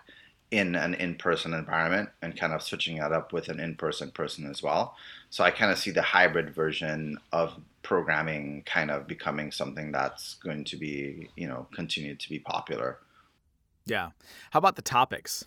in 0.52 0.76
an 0.76 0.94
in-person 0.94 1.54
environment 1.54 2.10
and 2.22 2.38
kind 2.38 2.54
of 2.54 2.62
switching 2.62 2.98
that 2.98 3.12
up 3.12 3.34
with 3.34 3.50
an 3.50 3.60
in-person 3.60 4.12
person 4.12 4.50
as 4.50 4.62
well. 4.62 4.96
So 5.30 5.44
I 5.44 5.52
kind 5.52 5.72
of 5.72 5.80
see 5.80 5.92
the 5.92 6.02
hybrid 6.02 6.54
version 6.54 7.18
of 7.32 7.56
programming 7.82 8.64
kind 8.66 8.92
of 8.92 9.08
becoming 9.08 9.52
something 9.52 9.92
that's 9.92 10.36
going 10.36 10.66
to 10.66 10.78
be, 10.78 11.30
you 11.36 11.48
know, 11.48 11.68
continue 11.74 12.16
to 12.16 12.30
be 12.30 12.40
popular. 12.40 13.00
Yeah. 13.86 14.10
How 14.52 14.60
about 14.60 14.76
the 14.76 14.82
topics? 14.82 15.46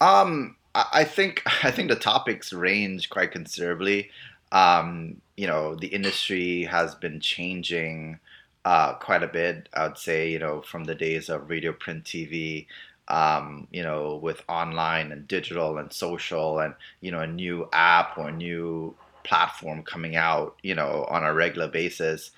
Um, 0.00 0.56
I 0.74 1.04
think 1.04 1.42
I 1.64 1.70
think 1.70 1.90
the 1.90 1.96
topics 1.96 2.52
range 2.52 3.10
quite 3.10 3.32
considerably. 3.32 4.10
Um, 4.52 5.20
you 5.36 5.46
know, 5.46 5.74
the 5.74 5.88
industry 5.88 6.64
has 6.64 6.94
been 6.94 7.20
changing 7.20 8.18
uh, 8.64 8.94
quite 8.94 9.22
a 9.22 9.28
bit. 9.28 9.68
I 9.74 9.86
would 9.86 9.98
say, 9.98 10.30
you 10.30 10.38
know, 10.38 10.60
from 10.62 10.84
the 10.84 10.94
days 10.94 11.28
of 11.28 11.48
radio, 11.48 11.72
print, 11.72 12.04
TV, 12.04 12.66
um, 13.08 13.68
you 13.70 13.82
know, 13.82 14.16
with 14.16 14.42
online 14.48 15.12
and 15.12 15.26
digital 15.26 15.78
and 15.78 15.92
social, 15.92 16.58
and 16.60 16.74
you 17.00 17.10
know, 17.10 17.20
a 17.20 17.26
new 17.26 17.68
app 17.72 18.18
or 18.18 18.28
a 18.28 18.32
new 18.32 18.94
platform 19.24 19.82
coming 19.82 20.16
out, 20.16 20.56
you 20.62 20.74
know, 20.74 21.06
on 21.08 21.24
a 21.24 21.32
regular 21.34 21.68
basis. 21.68 22.30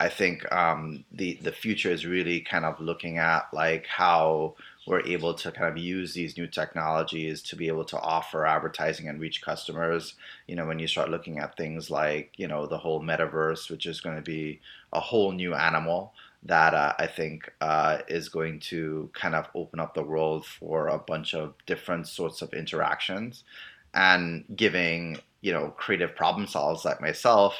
I 0.00 0.08
think 0.08 0.50
um, 0.50 1.04
the 1.12 1.34
the 1.42 1.52
future 1.52 1.90
is 1.90 2.06
really 2.06 2.40
kind 2.40 2.64
of 2.64 2.80
looking 2.80 3.18
at 3.18 3.52
like 3.52 3.86
how 3.86 4.54
we're 4.86 5.06
able 5.06 5.34
to 5.34 5.52
kind 5.52 5.70
of 5.70 5.76
use 5.76 6.14
these 6.14 6.38
new 6.38 6.46
technologies 6.46 7.42
to 7.42 7.54
be 7.56 7.68
able 7.68 7.84
to 7.84 8.00
offer 8.00 8.46
advertising 8.46 9.08
and 9.08 9.20
reach 9.20 9.42
customers. 9.42 10.14
You 10.48 10.56
know, 10.56 10.66
when 10.66 10.78
you 10.78 10.86
start 10.88 11.10
looking 11.10 11.38
at 11.38 11.56
things 11.56 11.90
like 11.90 12.32
you 12.38 12.48
know 12.48 12.66
the 12.66 12.78
whole 12.78 13.02
metaverse, 13.02 13.70
which 13.70 13.84
is 13.84 14.00
going 14.00 14.16
to 14.16 14.22
be 14.22 14.60
a 14.92 15.00
whole 15.00 15.32
new 15.32 15.54
animal 15.54 16.14
that 16.44 16.72
uh, 16.72 16.94
I 16.98 17.06
think 17.06 17.52
uh, 17.60 17.98
is 18.08 18.30
going 18.30 18.60
to 18.60 19.10
kind 19.12 19.34
of 19.34 19.48
open 19.54 19.80
up 19.80 19.94
the 19.94 20.02
world 20.02 20.46
for 20.46 20.88
a 20.88 20.98
bunch 20.98 21.34
of 21.34 21.52
different 21.66 22.08
sorts 22.08 22.40
of 22.40 22.54
interactions 22.54 23.44
and 23.92 24.44
giving 24.56 25.18
you 25.42 25.52
know 25.52 25.74
creative 25.76 26.14
problem 26.16 26.46
solvers 26.46 26.84
like 26.84 27.00
myself 27.00 27.54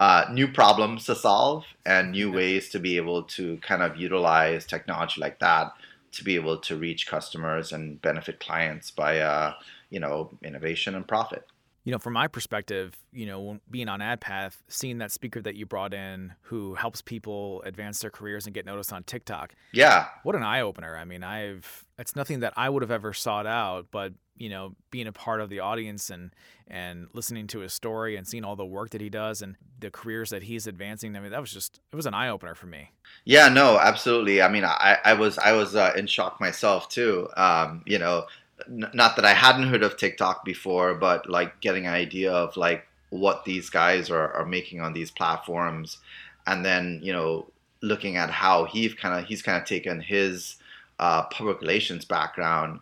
uh, 0.00 0.26
new 0.30 0.48
problems 0.48 1.04
to 1.06 1.14
solve 1.14 1.64
and 1.86 2.12
new 2.12 2.30
ways 2.32 2.68
to 2.70 2.78
be 2.78 2.96
able 2.96 3.22
to 3.22 3.56
kind 3.58 3.82
of 3.82 3.96
utilize 3.96 4.66
technology 4.66 5.20
like 5.20 5.38
that 5.38 5.72
to 6.12 6.24
be 6.24 6.36
able 6.36 6.58
to 6.58 6.76
reach 6.76 7.06
customers 7.06 7.72
and 7.72 8.00
benefit 8.00 8.40
clients 8.40 8.90
by 8.90 9.18
uh, 9.18 9.54
you 9.90 10.00
know 10.00 10.30
innovation 10.42 10.94
and 10.94 11.06
profit 11.06 11.46
you 11.84 11.92
know, 11.92 11.98
from 11.98 12.14
my 12.14 12.28
perspective, 12.28 12.96
you 13.12 13.26
know, 13.26 13.60
being 13.70 13.90
on 13.90 14.00
AdPath, 14.00 14.56
seeing 14.68 14.98
that 14.98 15.12
speaker 15.12 15.42
that 15.42 15.54
you 15.54 15.66
brought 15.66 15.92
in 15.92 16.32
who 16.40 16.74
helps 16.74 17.02
people 17.02 17.62
advance 17.66 17.98
their 18.00 18.10
careers 18.10 18.46
and 18.46 18.54
get 18.54 18.64
noticed 18.64 18.90
on 18.90 19.04
TikTok. 19.04 19.54
Yeah. 19.72 20.06
What 20.22 20.34
an 20.34 20.42
eye 20.42 20.62
opener. 20.62 20.96
I 20.96 21.04
mean, 21.04 21.22
I've 21.22 21.84
it's 21.98 22.16
nothing 22.16 22.40
that 22.40 22.54
I 22.56 22.70
would 22.70 22.82
have 22.82 22.90
ever 22.90 23.12
sought 23.12 23.46
out, 23.46 23.88
but 23.90 24.14
you 24.36 24.48
know, 24.48 24.74
being 24.90 25.06
a 25.06 25.12
part 25.12 25.40
of 25.40 25.48
the 25.48 25.60
audience 25.60 26.10
and 26.10 26.30
and 26.66 27.08
listening 27.12 27.46
to 27.46 27.60
his 27.60 27.72
story 27.72 28.16
and 28.16 28.26
seeing 28.26 28.44
all 28.44 28.56
the 28.56 28.64
work 28.64 28.90
that 28.90 29.00
he 29.00 29.10
does 29.10 29.42
and 29.42 29.56
the 29.78 29.90
careers 29.90 30.30
that 30.30 30.44
he's 30.44 30.66
advancing. 30.66 31.14
I 31.14 31.20
mean, 31.20 31.30
that 31.30 31.40
was 31.40 31.52
just 31.52 31.80
it 31.92 31.96
was 31.96 32.06
an 32.06 32.14
eye 32.14 32.28
opener 32.28 32.54
for 32.54 32.66
me. 32.66 32.90
Yeah, 33.24 33.48
no, 33.48 33.78
absolutely. 33.78 34.42
I 34.42 34.48
mean, 34.48 34.64
I, 34.64 34.98
I 35.04 35.14
was 35.14 35.38
I 35.38 35.52
was 35.52 35.76
uh, 35.76 35.92
in 35.96 36.06
shock 36.06 36.40
myself 36.40 36.88
too. 36.88 37.28
Um, 37.36 37.82
you 37.86 37.98
know, 37.98 38.26
not 38.68 39.16
that 39.16 39.24
I 39.24 39.34
hadn't 39.34 39.68
heard 39.68 39.82
of 39.82 39.96
TikTok 39.96 40.44
before, 40.44 40.94
but 40.94 41.28
like 41.28 41.60
getting 41.60 41.86
an 41.86 41.94
idea 41.94 42.32
of 42.32 42.56
like 42.56 42.86
what 43.10 43.44
these 43.44 43.70
guys 43.70 44.10
are, 44.10 44.32
are 44.32 44.46
making 44.46 44.80
on 44.80 44.92
these 44.92 45.10
platforms, 45.10 45.98
and 46.46 46.64
then 46.64 47.00
you 47.02 47.12
know 47.12 47.46
looking 47.82 48.16
at 48.16 48.30
how 48.30 48.64
he 48.64 48.88
kind 48.88 49.18
of 49.18 49.26
he's 49.26 49.42
kind 49.42 49.60
of 49.60 49.68
taken 49.68 50.00
his 50.00 50.56
uh, 50.98 51.22
public 51.24 51.60
relations 51.60 52.04
background 52.04 52.80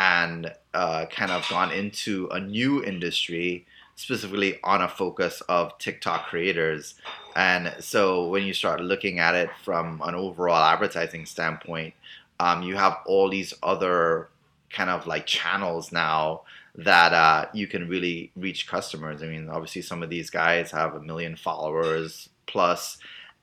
and 0.00 0.50
uh, 0.72 1.04
kind 1.10 1.30
of 1.30 1.46
gone 1.50 1.70
into 1.70 2.26
a 2.32 2.40
new 2.40 2.82
industry 2.82 3.66
specifically 3.96 4.58
on 4.64 4.80
a 4.80 4.88
focus 4.88 5.42
of 5.42 5.76
TikTok 5.76 6.26
creators. 6.28 6.94
And 7.36 7.74
so 7.80 8.26
when 8.28 8.44
you 8.44 8.54
start 8.54 8.80
looking 8.80 9.18
at 9.18 9.34
it 9.34 9.50
from 9.62 10.00
an 10.02 10.14
overall 10.14 10.64
advertising 10.64 11.26
standpoint, 11.26 11.92
um, 12.40 12.62
you 12.62 12.76
have 12.76 12.96
all 13.04 13.28
these 13.28 13.52
other 13.62 14.30
kind 14.70 14.88
of 14.88 15.06
like 15.06 15.26
channels 15.26 15.92
now 15.92 16.42
that 16.76 17.12
uh, 17.12 17.46
you 17.52 17.66
can 17.66 17.86
really 17.86 18.32
reach 18.36 18.66
customers. 18.66 19.22
I 19.22 19.26
mean, 19.26 19.50
obviously, 19.50 19.82
some 19.82 20.02
of 20.02 20.08
these 20.08 20.30
guys 20.30 20.70
have 20.70 20.94
a 20.94 21.00
million 21.00 21.36
followers 21.36 22.30
plus, 22.46 22.96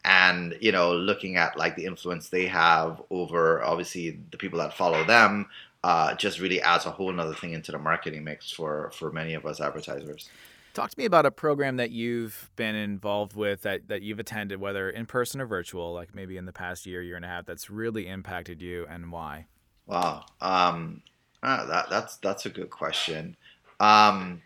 and 0.04 0.58
you 0.60 0.72
know, 0.72 0.96
looking 0.96 1.36
at 1.36 1.56
like 1.56 1.76
the 1.76 1.86
influence 1.86 2.30
they 2.30 2.48
have 2.48 3.00
over 3.12 3.64
obviously 3.64 4.18
the 4.32 4.38
people 4.38 4.58
that 4.58 4.74
follow 4.74 5.04
them, 5.04 5.46
uh, 5.88 6.14
just 6.16 6.42
really 6.42 6.62
adds 6.62 6.86
a 6.86 6.92
whole 6.92 7.18
other 7.18 7.34
thing 7.34 7.54
into 7.54 7.72
the 7.72 7.80
marketing 7.80 8.22
mix 8.22 8.52
for 8.52 8.92
for 8.94 9.10
many 9.10 9.34
of 9.36 9.46
us 9.46 9.62
advertisers. 9.62 10.30
Talk 10.74 10.90
to 10.90 11.00
me 11.00 11.06
about 11.06 11.26
a 11.26 11.32
program 11.32 11.78
that 11.78 11.92
you've 11.92 12.52
been 12.58 12.76
involved 12.76 13.38
with 13.38 13.62
that, 13.62 13.88
that 13.88 14.02
you've 14.02 14.20
attended, 14.20 14.60
whether 14.60 14.90
in 14.90 15.06
person 15.06 15.40
or 15.40 15.46
virtual, 15.46 15.94
like 15.94 16.14
maybe 16.14 16.36
in 16.36 16.46
the 16.46 16.52
past 16.52 16.86
year, 16.86 17.02
year 17.02 17.16
and 17.16 17.24
a 17.24 17.28
half, 17.30 17.46
that's 17.46 17.70
really 17.70 18.06
impacted 18.06 18.62
you 18.62 18.86
and 18.90 19.14
why. 19.14 19.46
Wow. 19.86 20.26
Um, 20.42 21.04
uh, 21.42 21.66
that 21.68 21.90
that's 21.90 22.18
that's 22.18 22.46
a 22.46 22.50
good 22.50 22.70
question. 22.70 23.38
Um, 23.80 24.42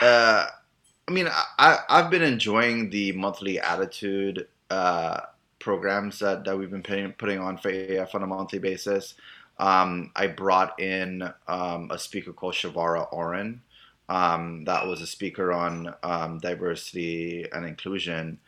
uh, 0.00 0.46
I 1.06 1.12
mean, 1.12 1.28
I 1.30 1.78
I've 1.88 2.10
been 2.10 2.22
enjoying 2.22 2.90
the 2.90 3.12
monthly 3.12 3.60
attitude 3.60 4.48
uh, 4.68 5.20
programs 5.60 6.18
that, 6.18 6.44
that 6.44 6.58
we've 6.58 6.72
been 6.72 6.82
putting 6.82 7.12
putting 7.12 7.38
on 7.38 7.56
for 7.56 7.70
AF 7.70 8.16
on 8.16 8.24
a 8.24 8.26
monthly 8.26 8.58
basis. 8.58 9.14
Um, 9.62 10.10
I 10.16 10.26
brought 10.26 10.80
in 10.80 11.22
um, 11.46 11.88
a 11.92 11.96
speaker 11.96 12.32
called 12.32 12.54
Shavara 12.54 13.06
Oren. 13.12 13.62
Um, 14.08 14.64
that 14.64 14.88
was 14.88 15.00
a 15.00 15.06
speaker 15.06 15.52
on 15.52 15.94
um, 16.02 16.38
diversity 16.38 17.46
and 17.52 17.64
inclusion. 17.64 18.40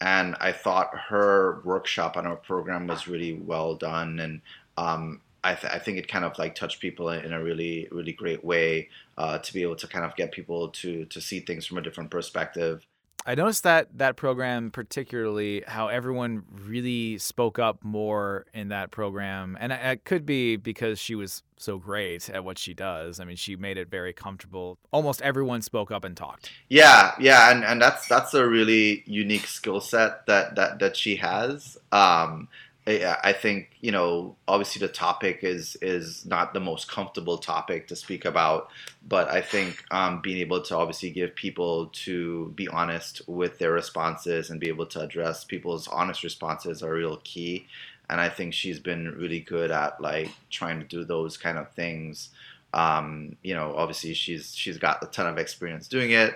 And 0.00 0.36
I 0.40 0.52
thought 0.52 0.96
her 1.08 1.60
workshop 1.64 2.16
and 2.16 2.24
her 2.24 2.36
program 2.36 2.86
was 2.86 3.08
really 3.08 3.32
well 3.32 3.74
done. 3.74 4.20
And 4.20 4.42
um, 4.78 5.20
I, 5.42 5.54
th- 5.54 5.72
I, 5.72 5.80
think 5.80 5.98
it 5.98 6.06
kind 6.06 6.24
of 6.24 6.38
like 6.38 6.54
touched 6.54 6.80
people 6.80 7.08
in 7.08 7.32
a 7.32 7.42
really 7.42 7.88
really 7.90 8.12
great 8.12 8.44
way 8.44 8.90
uh, 9.18 9.38
to 9.38 9.52
be 9.52 9.62
able 9.62 9.76
to 9.76 9.88
kind 9.88 10.04
of 10.04 10.14
get 10.14 10.30
people 10.30 10.68
to 10.68 11.04
to 11.06 11.20
see 11.20 11.40
things 11.40 11.66
from 11.66 11.78
a 11.78 11.82
different 11.82 12.10
perspective. 12.10 12.86
I 13.26 13.34
noticed 13.34 13.64
that 13.64 13.88
that 13.98 14.16
program 14.16 14.70
particularly 14.70 15.62
how 15.66 15.88
everyone 15.88 16.44
really 16.66 17.18
spoke 17.18 17.58
up 17.58 17.84
more 17.84 18.46
in 18.54 18.68
that 18.68 18.90
program, 18.90 19.56
and 19.60 19.72
it 19.72 20.04
could 20.04 20.24
be 20.24 20.56
because 20.56 20.98
she 20.98 21.14
was 21.14 21.42
so 21.56 21.78
great 21.78 22.30
at 22.30 22.44
what 22.44 22.58
she 22.58 22.72
does. 22.72 23.20
I 23.20 23.24
mean, 23.24 23.36
she 23.36 23.56
made 23.56 23.76
it 23.76 23.90
very 23.90 24.12
comfortable. 24.12 24.78
Almost 24.90 25.20
everyone 25.22 25.60
spoke 25.62 25.90
up 25.90 26.04
and 26.04 26.16
talked. 26.16 26.50
Yeah, 26.68 27.12
yeah, 27.20 27.50
and, 27.50 27.64
and 27.64 27.80
that's 27.80 28.08
that's 28.08 28.32
a 28.34 28.46
really 28.46 29.02
unique 29.06 29.46
skill 29.46 29.80
set 29.80 30.26
that 30.26 30.56
that 30.56 30.78
that 30.78 30.96
she 30.96 31.16
has. 31.16 31.76
Um, 31.92 32.48
I 32.86 33.32
think 33.32 33.70
you 33.80 33.92
know 33.92 34.36
obviously 34.48 34.84
the 34.84 34.92
topic 34.92 35.40
is 35.42 35.76
is 35.82 36.24
not 36.24 36.54
the 36.54 36.60
most 36.60 36.90
comfortable 36.90 37.38
topic 37.38 37.88
to 37.88 37.96
speak 37.96 38.24
about, 38.24 38.70
but 39.06 39.28
I 39.28 39.42
think 39.42 39.84
um, 39.90 40.20
being 40.22 40.38
able 40.38 40.62
to 40.62 40.76
obviously 40.76 41.10
give 41.10 41.34
people 41.34 41.86
to 42.04 42.52
be 42.56 42.68
honest 42.68 43.22
with 43.28 43.58
their 43.58 43.72
responses 43.72 44.50
and 44.50 44.58
be 44.58 44.68
able 44.68 44.86
to 44.86 45.00
address 45.00 45.44
people's 45.44 45.88
honest 45.88 46.24
responses 46.24 46.82
are 46.82 46.92
real 46.92 47.20
key. 47.22 47.66
And 48.08 48.20
I 48.20 48.28
think 48.28 48.54
she's 48.54 48.80
been 48.80 49.14
really 49.16 49.40
good 49.40 49.70
at 49.70 50.00
like 50.00 50.30
trying 50.50 50.80
to 50.80 50.86
do 50.86 51.04
those 51.04 51.36
kind 51.36 51.58
of 51.58 51.70
things. 51.72 52.30
Um, 52.72 53.36
you 53.42 53.54
know, 53.54 53.74
obviously 53.76 54.14
she's 54.14 54.54
she's 54.56 54.78
got 54.78 55.02
a 55.02 55.06
ton 55.06 55.26
of 55.26 55.38
experience 55.38 55.86
doing 55.86 56.12
it, 56.12 56.34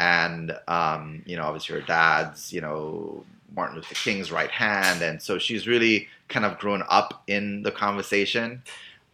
and 0.00 0.58
um, 0.66 1.22
you 1.24 1.36
know 1.36 1.44
obviously 1.44 1.76
her 1.76 1.86
dad's 1.86 2.52
you 2.52 2.60
know 2.60 3.24
Martin 3.54 3.76
Luther 3.76 3.94
King's 3.94 4.32
right 4.32 4.50
hand, 4.50 5.02
and 5.02 5.20
so 5.20 5.38
she's 5.38 5.66
really 5.66 6.08
kind 6.28 6.44
of 6.44 6.58
grown 6.58 6.82
up 6.88 7.22
in 7.26 7.62
the 7.62 7.70
conversation, 7.70 8.62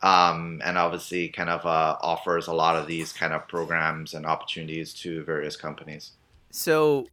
um, 0.03 0.61
and 0.65 0.79
obviously 0.79 1.29
kind 1.29 1.51
of 1.51 1.65
uh, 1.67 1.97
offers 2.01 2.47
a 2.47 2.53
lot 2.53 2.77
of 2.77 2.87
these 2.87 3.13
kind 3.13 3.33
of 3.33 3.47
programs 3.49 4.15
and 4.15 4.27
opportunities 4.27 4.95
to 4.95 5.23
various 5.25 5.57
companies. 5.57 6.13
So, 6.51 7.07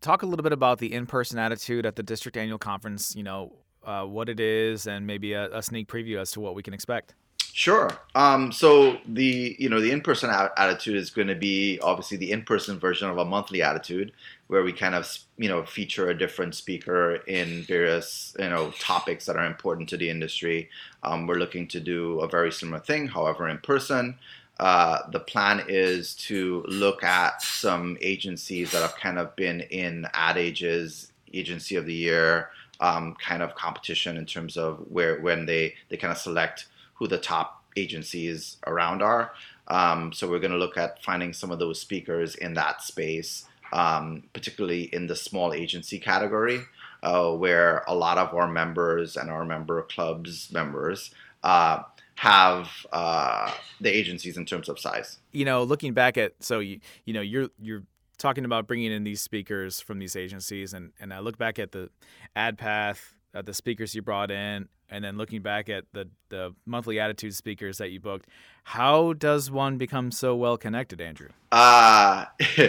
talk 0.00 0.22
a 0.22 0.26
little 0.26 0.42
bit 0.42 0.52
about 0.52 0.78
the 0.78 0.92
in-person 0.92 1.38
attitude 1.38 1.86
at 1.86 1.96
the 1.96 2.02
district 2.02 2.36
annual 2.36 2.58
conference. 2.58 3.14
You 3.16 3.22
know 3.22 3.52
uh, 3.84 4.04
what 4.04 4.28
it 4.28 4.40
is, 4.40 4.86
and 4.86 5.06
maybe 5.06 5.32
a, 5.32 5.56
a 5.56 5.62
sneak 5.62 5.88
preview 5.88 6.18
as 6.18 6.30
to 6.32 6.40
what 6.40 6.54
we 6.54 6.62
can 6.62 6.74
expect. 6.74 7.14
Sure. 7.52 7.90
Um, 8.14 8.52
so 8.52 8.98
the 9.06 9.56
you 9.58 9.68
know 9.68 9.80
the 9.80 9.90
in-person 9.90 10.30
attitude 10.56 10.96
is 10.96 11.10
going 11.10 11.26
to 11.28 11.34
be 11.34 11.80
obviously 11.82 12.16
the 12.16 12.30
in-person 12.30 12.78
version 12.78 13.10
of 13.10 13.18
a 13.18 13.24
monthly 13.24 13.60
attitude, 13.60 14.12
where 14.46 14.62
we 14.62 14.72
kind 14.72 14.94
of 14.94 15.12
you 15.36 15.48
know 15.48 15.64
feature 15.64 16.10
a 16.10 16.16
different 16.16 16.54
speaker 16.54 17.16
in 17.26 17.62
various 17.64 18.34
you 18.38 18.48
know 18.48 18.70
topics 18.78 19.26
that 19.26 19.36
are 19.36 19.46
important 19.46 19.88
to 19.88 19.96
the 19.96 20.08
industry. 20.08 20.68
Um, 21.02 21.26
we're 21.26 21.38
looking 21.38 21.66
to 21.68 21.80
do 21.80 22.20
a 22.20 22.28
very 22.28 22.52
similar 22.52 22.80
thing, 22.80 23.08
however, 23.08 23.48
in 23.48 23.58
person. 23.58 24.16
Uh, 24.60 24.98
the 25.10 25.20
plan 25.20 25.64
is 25.68 26.14
to 26.14 26.62
look 26.68 27.02
at 27.02 27.42
some 27.42 27.96
agencies 28.00 28.70
that 28.72 28.82
have 28.82 28.94
kind 28.94 29.18
of 29.18 29.34
been 29.34 29.62
in 29.62 30.06
Ad 30.12 30.36
Age's 30.36 31.10
Agency 31.32 31.76
of 31.76 31.86
the 31.86 31.94
Year 31.94 32.50
um, 32.80 33.14
kind 33.16 33.42
of 33.42 33.54
competition 33.54 34.16
in 34.16 34.26
terms 34.26 34.56
of 34.56 34.78
where 34.88 35.20
when 35.20 35.46
they 35.46 35.74
they 35.88 35.96
kind 35.96 36.12
of 36.12 36.18
select 36.18 36.66
who 37.00 37.08
the 37.08 37.18
top 37.18 37.64
agencies 37.76 38.58
around 38.66 39.02
are. 39.02 39.32
Um, 39.66 40.12
so 40.12 40.28
we're 40.28 40.38
going 40.38 40.52
to 40.52 40.58
look 40.58 40.76
at 40.76 41.02
finding 41.02 41.32
some 41.32 41.50
of 41.50 41.58
those 41.58 41.80
speakers 41.80 42.34
in 42.36 42.54
that 42.54 42.82
space, 42.82 43.46
um, 43.72 44.24
particularly 44.32 44.82
in 44.94 45.06
the 45.06 45.16
small 45.16 45.52
agency 45.52 45.98
category, 45.98 46.60
uh, 47.02 47.32
where 47.32 47.82
a 47.88 47.94
lot 47.94 48.18
of 48.18 48.34
our 48.34 48.48
members 48.48 49.16
and 49.16 49.30
our 49.30 49.44
member 49.44 49.82
clubs 49.82 50.52
members 50.52 51.12
uh, 51.42 51.82
have 52.16 52.68
uh, 52.92 53.50
the 53.80 53.88
agencies 53.88 54.36
in 54.36 54.44
terms 54.44 54.68
of 54.68 54.78
size. 54.78 55.18
You 55.32 55.46
know, 55.46 55.62
looking 55.62 55.94
back 55.94 56.18
at 56.18 56.34
so 56.40 56.58
you 56.58 56.80
you 57.06 57.14
know 57.14 57.22
you're 57.22 57.48
you're 57.58 57.84
talking 58.18 58.44
about 58.44 58.66
bringing 58.66 58.92
in 58.92 59.04
these 59.04 59.22
speakers 59.22 59.80
from 59.80 59.98
these 59.98 60.16
agencies, 60.16 60.74
and 60.74 60.92
and 61.00 61.14
I 61.14 61.20
look 61.20 61.38
back 61.38 61.58
at 61.58 61.72
the 61.72 61.88
ad 62.36 62.58
path, 62.58 63.14
at 63.34 63.46
the 63.46 63.54
speakers 63.54 63.94
you 63.94 64.02
brought 64.02 64.30
in, 64.30 64.68
and 64.88 65.04
then 65.04 65.16
looking 65.16 65.42
back 65.42 65.68
at 65.68 65.84
the 65.92 66.08
the 66.28 66.54
monthly 66.66 67.00
attitude 67.00 67.34
speakers 67.34 67.78
that 67.78 67.90
you 67.90 68.00
booked. 68.00 68.28
How 68.64 69.12
does 69.12 69.50
one 69.50 69.78
become 69.78 70.10
so 70.10 70.36
well 70.36 70.56
connected, 70.56 71.00
Andrew? 71.00 71.28
Uh 71.52 72.26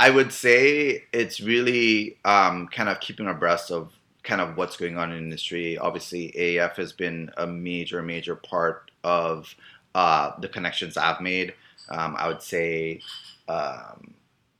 I 0.00 0.08
would 0.08 0.32
say 0.32 1.04
it's 1.12 1.42
really 1.42 2.16
um, 2.24 2.68
kind 2.68 2.88
of 2.88 3.00
keeping 3.00 3.28
abreast 3.28 3.70
of 3.70 3.92
kind 4.22 4.40
of 4.40 4.56
what's 4.56 4.78
going 4.78 4.96
on 4.96 5.10
in 5.10 5.18
the 5.18 5.24
industry. 5.24 5.76
Obviously, 5.76 6.34
af 6.56 6.76
has 6.76 6.94
been 6.94 7.30
a 7.36 7.46
major, 7.46 8.00
major 8.00 8.34
part 8.34 8.90
of 9.04 9.54
uh, 9.94 10.32
the 10.40 10.48
connections 10.48 10.96
I've 10.96 11.20
made. 11.20 11.52
Um, 11.90 12.16
I 12.16 12.28
would 12.28 12.40
say 12.40 13.02
um, 13.46 14.14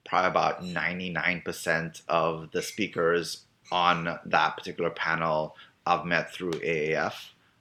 probably 0.05 0.29
about 0.29 0.63
99% 0.63 2.03
of 2.07 2.51
the 2.51 2.61
speakers 2.61 3.45
on 3.73 4.19
that 4.25 4.57
particular 4.57 4.91
panel 4.91 5.57
I've 5.87 6.05
met 6.05 6.33
through 6.33 6.53
AAF 6.53 7.15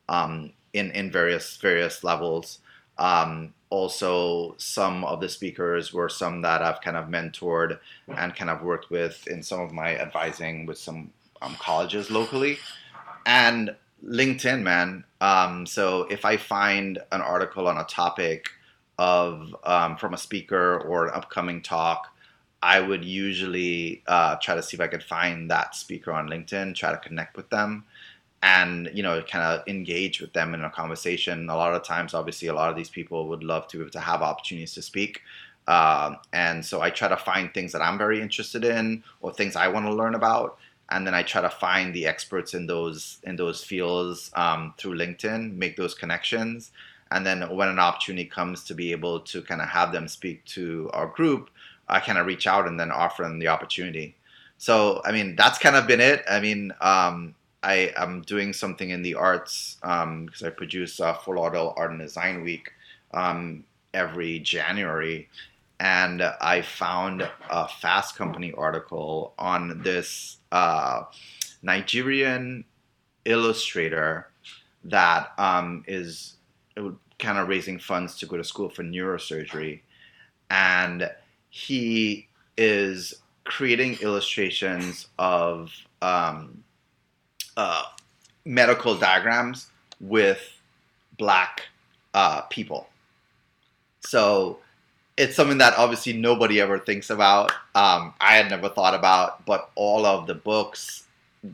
um, 0.08 0.52
in, 0.74 0.92
in 0.92 1.12
various 1.12 1.58
various 1.58 2.04
levels. 2.04 2.60
Um, 2.98 3.54
also, 3.70 4.56
some 4.58 5.06
of 5.06 5.22
the 5.22 5.30
speakers 5.30 5.94
were 5.94 6.10
some 6.10 6.42
that 6.42 6.62
I've 6.62 6.82
kind 6.82 6.98
of 6.98 7.08
mentored 7.08 7.80
and 8.08 8.36
kind 8.36 8.50
of 8.50 8.64
worked 8.64 8.90
with 8.90 9.28
in 9.28 9.44
some 9.44 9.62
of 9.62 9.72
my 9.72 9.96
advising 9.96 10.66
with 10.66 10.78
some 10.78 11.12
um, 11.42 11.56
colleges 11.60 12.10
locally, 12.10 12.58
and 13.26 13.76
LinkedIn, 14.04 14.64
man. 14.64 15.04
Um, 15.22 15.66
so 15.66 16.04
if 16.04 16.26
I 16.26 16.38
find 16.38 17.00
an 17.12 17.22
article 17.22 17.68
on 17.68 17.78
a 17.78 17.84
topic 17.84 18.50
of 18.98 19.56
um, 19.64 19.98
from 19.98 20.14
a 20.14 20.18
speaker 20.18 20.80
or 20.82 21.08
an 21.08 21.14
upcoming 21.14 21.62
talk, 21.62 22.08
I 22.62 22.80
would 22.80 23.06
usually 23.06 24.04
uh, 24.08 24.36
try 24.38 24.56
to 24.56 24.64
see 24.64 24.76
if 24.76 24.82
I 24.82 24.88
could 24.88 25.04
find 25.04 25.50
that 25.50 25.76
speaker 25.76 26.12
on 26.12 26.28
LinkedIn, 26.28 26.76
try 26.76 26.92
to 26.92 26.98
connect 26.98 27.38
with 27.38 27.50
them, 27.50 27.86
and 28.44 28.90
you 28.94 29.04
know, 29.04 29.22
kind 29.22 29.44
of 29.44 29.68
engage 29.68 30.22
with 30.22 30.34
them 30.34 30.54
in 30.54 30.64
a 30.64 30.70
conversation. 30.70 31.50
A 31.50 31.56
lot 31.56 31.74
of 31.74 31.84
times, 31.84 32.14
obviously, 32.14 32.48
a 32.48 32.54
lot 32.54 32.70
of 32.70 32.76
these 32.76 32.90
people 32.90 33.28
would 33.30 33.44
love 33.44 33.68
to 33.70 33.90
to 33.90 34.00
have 34.00 34.22
opportunities 34.22 34.74
to 34.74 34.82
speak. 34.82 35.22
Uh, 35.68 36.16
and 36.34 36.66
so 36.66 36.82
I 36.82 36.90
try 36.90 37.08
to 37.08 37.18
find 37.18 37.54
things 37.54 37.72
that 37.74 37.82
I'm 37.82 37.98
very 37.98 38.22
interested 38.22 38.66
in 38.66 39.04
or 39.22 39.32
things 39.32 39.56
I 39.56 39.68
want 39.68 39.86
to 39.86 39.94
learn 39.94 40.16
about 40.16 40.58
and 40.92 41.06
then 41.06 41.14
I 41.14 41.24
try 41.24 41.42
to 41.42 41.50
find 41.50 41.94
the 41.94 42.08
experts 42.08 42.54
in 42.54 42.66
those 42.66 43.20
in 43.24 43.36
those 43.36 43.64
fields 43.64 44.32
um, 44.36 44.74
through 44.78 44.98
LinkedIn, 44.98 45.56
make 45.56 45.78
those 45.78 45.94
connections, 45.94 46.72
and 47.12 47.26
then 47.26 47.48
when 47.56 47.68
an 47.68 47.80
opportunity 47.80 48.26
comes 48.26 48.64
to 48.66 48.74
be 48.74 48.92
able 48.92 49.20
to 49.22 49.42
kind 49.42 49.62
of 49.62 49.70
have 49.70 49.92
them 49.92 50.08
speak 50.08 50.44
to 50.46 50.90
our 50.94 51.08
group, 51.08 51.50
I 51.90 52.00
kind 52.00 52.18
of 52.18 52.26
reach 52.26 52.48
out 52.48 52.68
and 52.68 52.80
then 52.80 52.92
offer 52.92 53.24
them 53.24 53.40
the 53.40 53.48
opportunity. 53.48 54.16
So 54.58 55.02
I 55.06 55.12
mean 55.12 55.36
that's 55.36 55.60
kind 55.60 55.76
of 55.76 55.88
been 55.88 56.02
it. 56.02 56.24
I 56.30 56.40
mean 56.40 56.74
um, 56.82 57.36
I 57.62 57.92
am 57.98 58.22
doing 58.22 58.54
something 58.54 58.90
in 58.90 59.02
the 59.02 59.16
arts 59.16 59.78
um, 59.84 60.26
because 60.26 60.44
I 60.44 60.50
produce 60.50 61.00
a 61.00 61.14
Fort 61.14 61.38
Lauderdale 61.38 61.74
Art 61.76 61.92
and 61.92 62.00
Design 62.00 62.44
Week 62.44 62.72
um, 63.14 63.66
every 63.94 64.40
January, 64.40 65.28
and 65.80 66.22
I 66.22 66.62
found 66.62 67.30
a 67.50 67.68
Fast 67.68 68.16
Company 68.16 68.54
article 68.54 69.34
on 69.38 69.82
this 69.84 70.38
uh, 70.52 71.04
Nigerian 71.62 72.64
illustrator 73.26 74.30
that 74.86 75.34
um, 75.38 75.84
is 75.86 76.36
kind 77.18 77.38
of 77.38 77.50
raising 77.50 77.78
funds 77.78 78.18
to 78.18 78.26
go 78.26 78.38
to 78.38 78.44
school 78.44 78.70
for 78.70 78.84
neurosurgery, 78.84 79.82
and 80.50 81.12
he 81.50 82.28
is 82.58 83.16
creating 83.44 83.98
illustrations 84.02 85.08
of 85.18 85.72
um, 86.02 86.64
uh, 87.58 87.84
medical 88.46 88.96
diagrams 88.96 89.68
with 90.00 90.42
black 91.18 91.68
uh, 92.14 92.42
people. 92.44 92.88
So 94.02 94.60
it's 95.18 95.36
something 95.36 95.58
that 95.58 95.78
obviously 95.78 96.14
nobody 96.14 96.62
ever 96.62 96.80
thinks 96.80 97.10
about. 97.10 97.52
Um, 97.76 98.14
I 98.22 98.36
had 98.36 98.50
never 98.50 98.70
thought 98.70 98.94
about, 98.94 99.46
but 99.46 99.70
all 99.76 100.06
of 100.06 100.28
the 100.28 100.36
books 100.36 101.04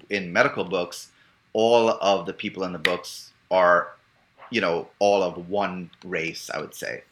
in 0.10 0.31
medical 0.31 0.63
books, 0.63 1.12
all 1.53 1.89
of 1.89 2.25
the 2.25 2.34
people 2.34 2.63
in 2.63 2.73
the 2.73 2.79
books 2.79 3.31
are, 3.49 3.93
you 4.51 4.62
know, 4.62 4.88
all 4.99 5.23
of 5.23 5.49
one 5.49 5.89
race, 6.03 6.49
I 6.53 6.60
would 6.60 6.75
say. 6.75 7.03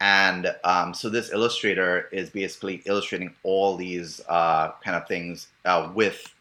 And 0.00 0.54
um, 0.64 0.94
so 0.94 1.10
this 1.10 1.30
illustrator 1.30 2.08
is 2.10 2.30
basically 2.30 2.82
illustrating 2.86 3.34
all 3.42 3.76
these 3.76 4.20
uh, 4.28 4.72
kind 4.82 4.96
of 4.96 5.06
things 5.06 5.48
uh, 5.66 5.90
with 5.94 6.34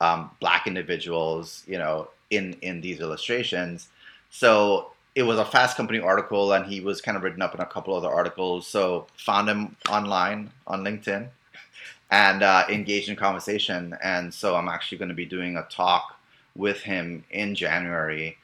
um, 0.00 0.30
black 0.40 0.66
individuals, 0.66 1.62
you 1.66 1.78
know, 1.78 2.08
in 2.30 2.54
in 2.62 2.80
these 2.80 3.00
illustrations. 3.00 3.88
So 4.30 4.90
it 5.14 5.22
was 5.22 5.38
a 5.38 5.44
Fast 5.44 5.76
Company 5.76 6.00
article, 6.00 6.52
and 6.52 6.66
he 6.66 6.80
was 6.80 7.00
kind 7.00 7.16
of 7.16 7.22
written 7.22 7.40
up 7.40 7.54
in 7.54 7.60
a 7.60 7.66
couple 7.66 7.94
other 7.94 8.08
articles. 8.08 8.66
So 8.66 9.06
found 9.16 9.48
him 9.48 9.76
online 9.88 10.50
on 10.66 10.82
LinkedIn 10.82 11.28
and 12.10 12.42
uh, 12.42 12.64
engaged 12.68 13.08
in 13.08 13.16
conversation. 13.16 13.96
And 14.02 14.34
so 14.34 14.56
I'm 14.56 14.68
actually 14.68 14.98
going 14.98 15.08
to 15.08 15.14
be 15.14 15.24
doing 15.24 15.56
a 15.56 15.62
talk 15.70 16.18
with 16.56 16.80
him 16.80 17.24
in 17.30 17.54
January 17.54 18.36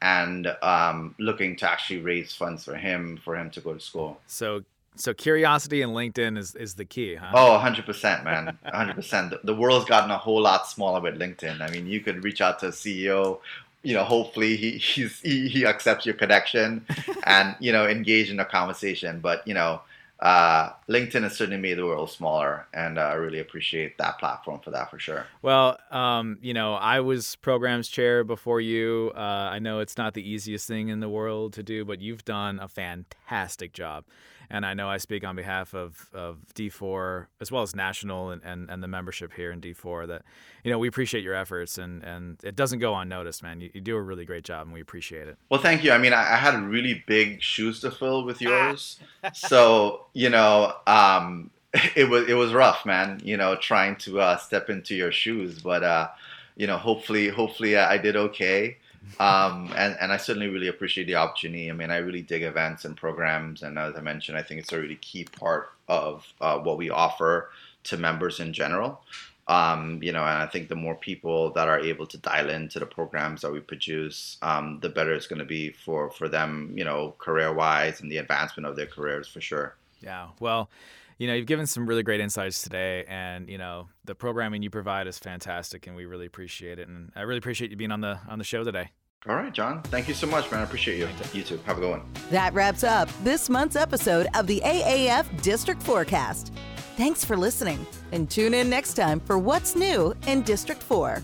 and 0.00 0.46
um, 0.62 1.14
looking 1.18 1.56
to 1.56 1.70
actually 1.70 2.00
raise 2.00 2.34
funds 2.34 2.64
for 2.64 2.76
him 2.76 3.18
for 3.24 3.36
him 3.36 3.50
to 3.50 3.60
go 3.60 3.74
to 3.74 3.80
school. 3.80 4.20
So 4.26 4.62
so 4.94 5.14
curiosity 5.14 5.82
and 5.82 5.92
LinkedIn 5.92 6.36
is, 6.36 6.56
is 6.56 6.74
the 6.74 6.84
key, 6.84 7.14
huh? 7.14 7.30
Oh, 7.32 7.60
100%, 7.62 8.24
man. 8.24 8.58
100%. 8.66 9.38
The 9.44 9.54
world's 9.54 9.84
gotten 9.84 10.10
a 10.10 10.18
whole 10.18 10.40
lot 10.40 10.66
smaller 10.66 11.00
with 11.00 11.16
LinkedIn. 11.20 11.60
I 11.60 11.70
mean, 11.70 11.86
you 11.86 12.00
could 12.00 12.24
reach 12.24 12.40
out 12.40 12.58
to 12.60 12.66
a 12.66 12.70
CEO 12.70 13.38
you 13.82 13.94
know, 13.94 14.04
hopefully 14.04 14.56
he 14.56 14.72
he's, 14.72 15.20
he, 15.20 15.48
he 15.48 15.66
accepts 15.66 16.04
your 16.04 16.14
connection 16.14 16.84
and 17.24 17.56
you 17.60 17.72
know 17.72 17.86
engage 17.86 18.30
in 18.30 18.40
a 18.40 18.44
conversation. 18.44 19.20
But 19.20 19.46
you 19.46 19.54
know, 19.54 19.80
uh, 20.20 20.70
LinkedIn 20.88 21.22
has 21.22 21.36
certainly 21.36 21.60
made 21.60 21.78
the 21.78 21.86
world 21.86 22.10
smaller, 22.10 22.66
and 22.74 22.98
uh, 22.98 23.02
I 23.02 23.14
really 23.14 23.38
appreciate 23.38 23.98
that 23.98 24.18
platform 24.18 24.60
for 24.60 24.70
that 24.72 24.90
for 24.90 24.98
sure. 24.98 25.26
Well, 25.42 25.78
um, 25.90 26.38
you 26.42 26.54
know, 26.54 26.74
I 26.74 27.00
was 27.00 27.36
programs 27.36 27.88
chair 27.88 28.24
before 28.24 28.60
you. 28.60 29.12
Uh, 29.14 29.20
I 29.20 29.60
know 29.60 29.78
it's 29.78 29.96
not 29.96 30.14
the 30.14 30.28
easiest 30.28 30.66
thing 30.66 30.88
in 30.88 31.00
the 31.00 31.08
world 31.08 31.52
to 31.54 31.62
do, 31.62 31.84
but 31.84 32.00
you've 32.00 32.24
done 32.24 32.58
a 32.58 32.68
fantastic 32.68 33.72
job 33.72 34.04
and 34.50 34.64
I 34.64 34.74
know 34.74 34.88
I 34.88 34.96
speak 34.96 35.24
on 35.24 35.36
behalf 35.36 35.74
of, 35.74 36.08
of 36.12 36.38
D4 36.54 37.26
as 37.40 37.52
well 37.52 37.62
as 37.62 37.74
national 37.74 38.30
and, 38.30 38.42
and, 38.44 38.70
and 38.70 38.82
the 38.82 38.88
membership 38.88 39.32
here 39.34 39.52
in 39.52 39.60
D4 39.60 40.06
that 40.08 40.22
you 40.64 40.70
know 40.70 40.78
we 40.78 40.88
appreciate 40.88 41.22
your 41.22 41.34
efforts 41.34 41.78
and, 41.78 42.02
and 42.02 42.38
it 42.42 42.56
doesn't 42.56 42.78
go 42.78 42.94
unnoticed, 42.94 43.42
man. 43.42 43.60
You, 43.60 43.70
you 43.74 43.80
do 43.80 43.96
a 43.96 44.02
really 44.02 44.24
great 44.24 44.44
job 44.44 44.66
and 44.66 44.74
we 44.74 44.80
appreciate 44.80 45.28
it. 45.28 45.36
Well, 45.50 45.60
thank 45.60 45.84
you. 45.84 45.92
I 45.92 45.98
mean, 45.98 46.12
I, 46.12 46.34
I 46.34 46.36
had 46.36 46.60
really 46.62 47.04
big 47.06 47.42
shoes 47.42 47.80
to 47.80 47.90
fill 47.90 48.24
with 48.24 48.40
yours, 48.40 48.98
so 49.32 50.06
you 50.12 50.30
know. 50.30 50.74
Um, 50.86 51.50
it 51.94 52.08
was 52.08 52.26
it 52.28 52.34
was 52.34 52.54
rough, 52.54 52.86
man. 52.86 53.20
You 53.22 53.36
know, 53.36 53.54
trying 53.54 53.96
to 53.96 54.20
uh, 54.20 54.36
step 54.38 54.70
into 54.70 54.94
your 54.94 55.12
shoes, 55.12 55.60
but 55.60 55.82
uh, 55.82 56.08
you 56.56 56.66
know, 56.66 56.78
hopefully, 56.78 57.28
hopefully, 57.28 57.76
I 57.76 57.98
did 57.98 58.16
okay 58.16 58.78
um, 59.20 59.72
and, 59.76 59.96
and 60.00 60.12
I 60.12 60.16
certainly 60.16 60.48
really 60.48 60.68
appreciate 60.68 61.06
the 61.06 61.16
opportunity. 61.16 61.70
I 61.70 61.72
mean, 61.72 61.90
I 61.90 61.98
really 61.98 62.22
dig 62.22 62.42
events 62.42 62.84
and 62.84 62.96
programs, 62.96 63.62
and 63.62 63.78
as 63.78 63.96
I 63.96 64.00
mentioned, 64.00 64.38
I 64.38 64.42
think 64.42 64.60
it's 64.60 64.72
a 64.72 64.78
really 64.78 64.96
key 64.96 65.24
part 65.24 65.70
of 65.88 66.26
uh, 66.40 66.58
what 66.58 66.78
we 66.78 66.90
offer 66.90 67.50
to 67.84 67.96
members 67.96 68.40
in 68.40 68.52
general. 68.52 69.00
Um, 69.48 70.00
you 70.02 70.12
know, 70.12 70.20
and 70.20 70.42
I 70.42 70.46
think 70.46 70.68
the 70.68 70.74
more 70.74 70.94
people 70.94 71.50
that 71.52 71.68
are 71.68 71.80
able 71.80 72.06
to 72.08 72.18
dial 72.18 72.50
into 72.50 72.78
the 72.78 72.84
programs 72.84 73.40
that 73.40 73.50
we 73.50 73.60
produce, 73.60 74.36
um, 74.42 74.78
the 74.82 74.90
better 74.90 75.14
it's 75.14 75.26
going 75.26 75.38
to 75.38 75.46
be 75.46 75.70
for 75.70 76.10
for 76.10 76.28
them, 76.28 76.74
you 76.76 76.84
know, 76.84 77.14
career 77.16 77.52
wise 77.52 78.02
and 78.02 78.12
the 78.12 78.18
advancement 78.18 78.66
of 78.66 78.76
their 78.76 78.86
careers 78.86 79.26
for 79.26 79.40
sure. 79.40 79.74
Yeah. 80.02 80.28
Well, 80.38 80.68
you 81.18 81.26
know, 81.26 81.34
you've 81.34 81.46
given 81.46 81.66
some 81.66 81.86
really 81.86 82.02
great 82.02 82.20
insights 82.20 82.62
today, 82.62 83.04
and 83.08 83.48
you 83.48 83.58
know, 83.58 83.88
the 84.04 84.14
programming 84.14 84.62
you 84.62 84.70
provide 84.70 85.06
is 85.06 85.18
fantastic, 85.18 85.86
and 85.86 85.96
we 85.96 86.06
really 86.06 86.26
appreciate 86.26 86.78
it. 86.78 86.88
And 86.88 87.10
I 87.16 87.22
really 87.22 87.38
appreciate 87.38 87.70
you 87.70 87.76
being 87.76 87.92
on 87.92 88.00
the 88.00 88.18
on 88.28 88.38
the 88.38 88.44
show 88.44 88.64
today. 88.64 88.90
All 89.28 89.34
right, 89.34 89.52
John. 89.52 89.82
Thank 89.82 90.06
you 90.06 90.14
so 90.14 90.28
much, 90.28 90.50
man. 90.50 90.60
I 90.60 90.62
appreciate 90.62 90.98
you. 90.98 91.08
You 91.32 91.42
too. 91.42 91.60
Have 91.66 91.78
a 91.78 91.80
good 91.80 91.90
one. 91.90 92.02
That 92.30 92.54
wraps 92.54 92.84
up 92.84 93.08
this 93.24 93.50
month's 93.50 93.74
episode 93.74 94.28
of 94.34 94.46
the 94.46 94.60
AAF 94.64 95.42
District 95.42 95.82
Forecast. 95.82 96.52
Thanks 96.96 97.24
for 97.24 97.36
listening, 97.36 97.84
and 98.12 98.30
tune 98.30 98.54
in 98.54 98.70
next 98.70 98.94
time 98.94 99.18
for 99.18 99.38
what's 99.38 99.74
new 99.74 100.14
in 100.28 100.42
District 100.42 100.82
4. 100.82 101.20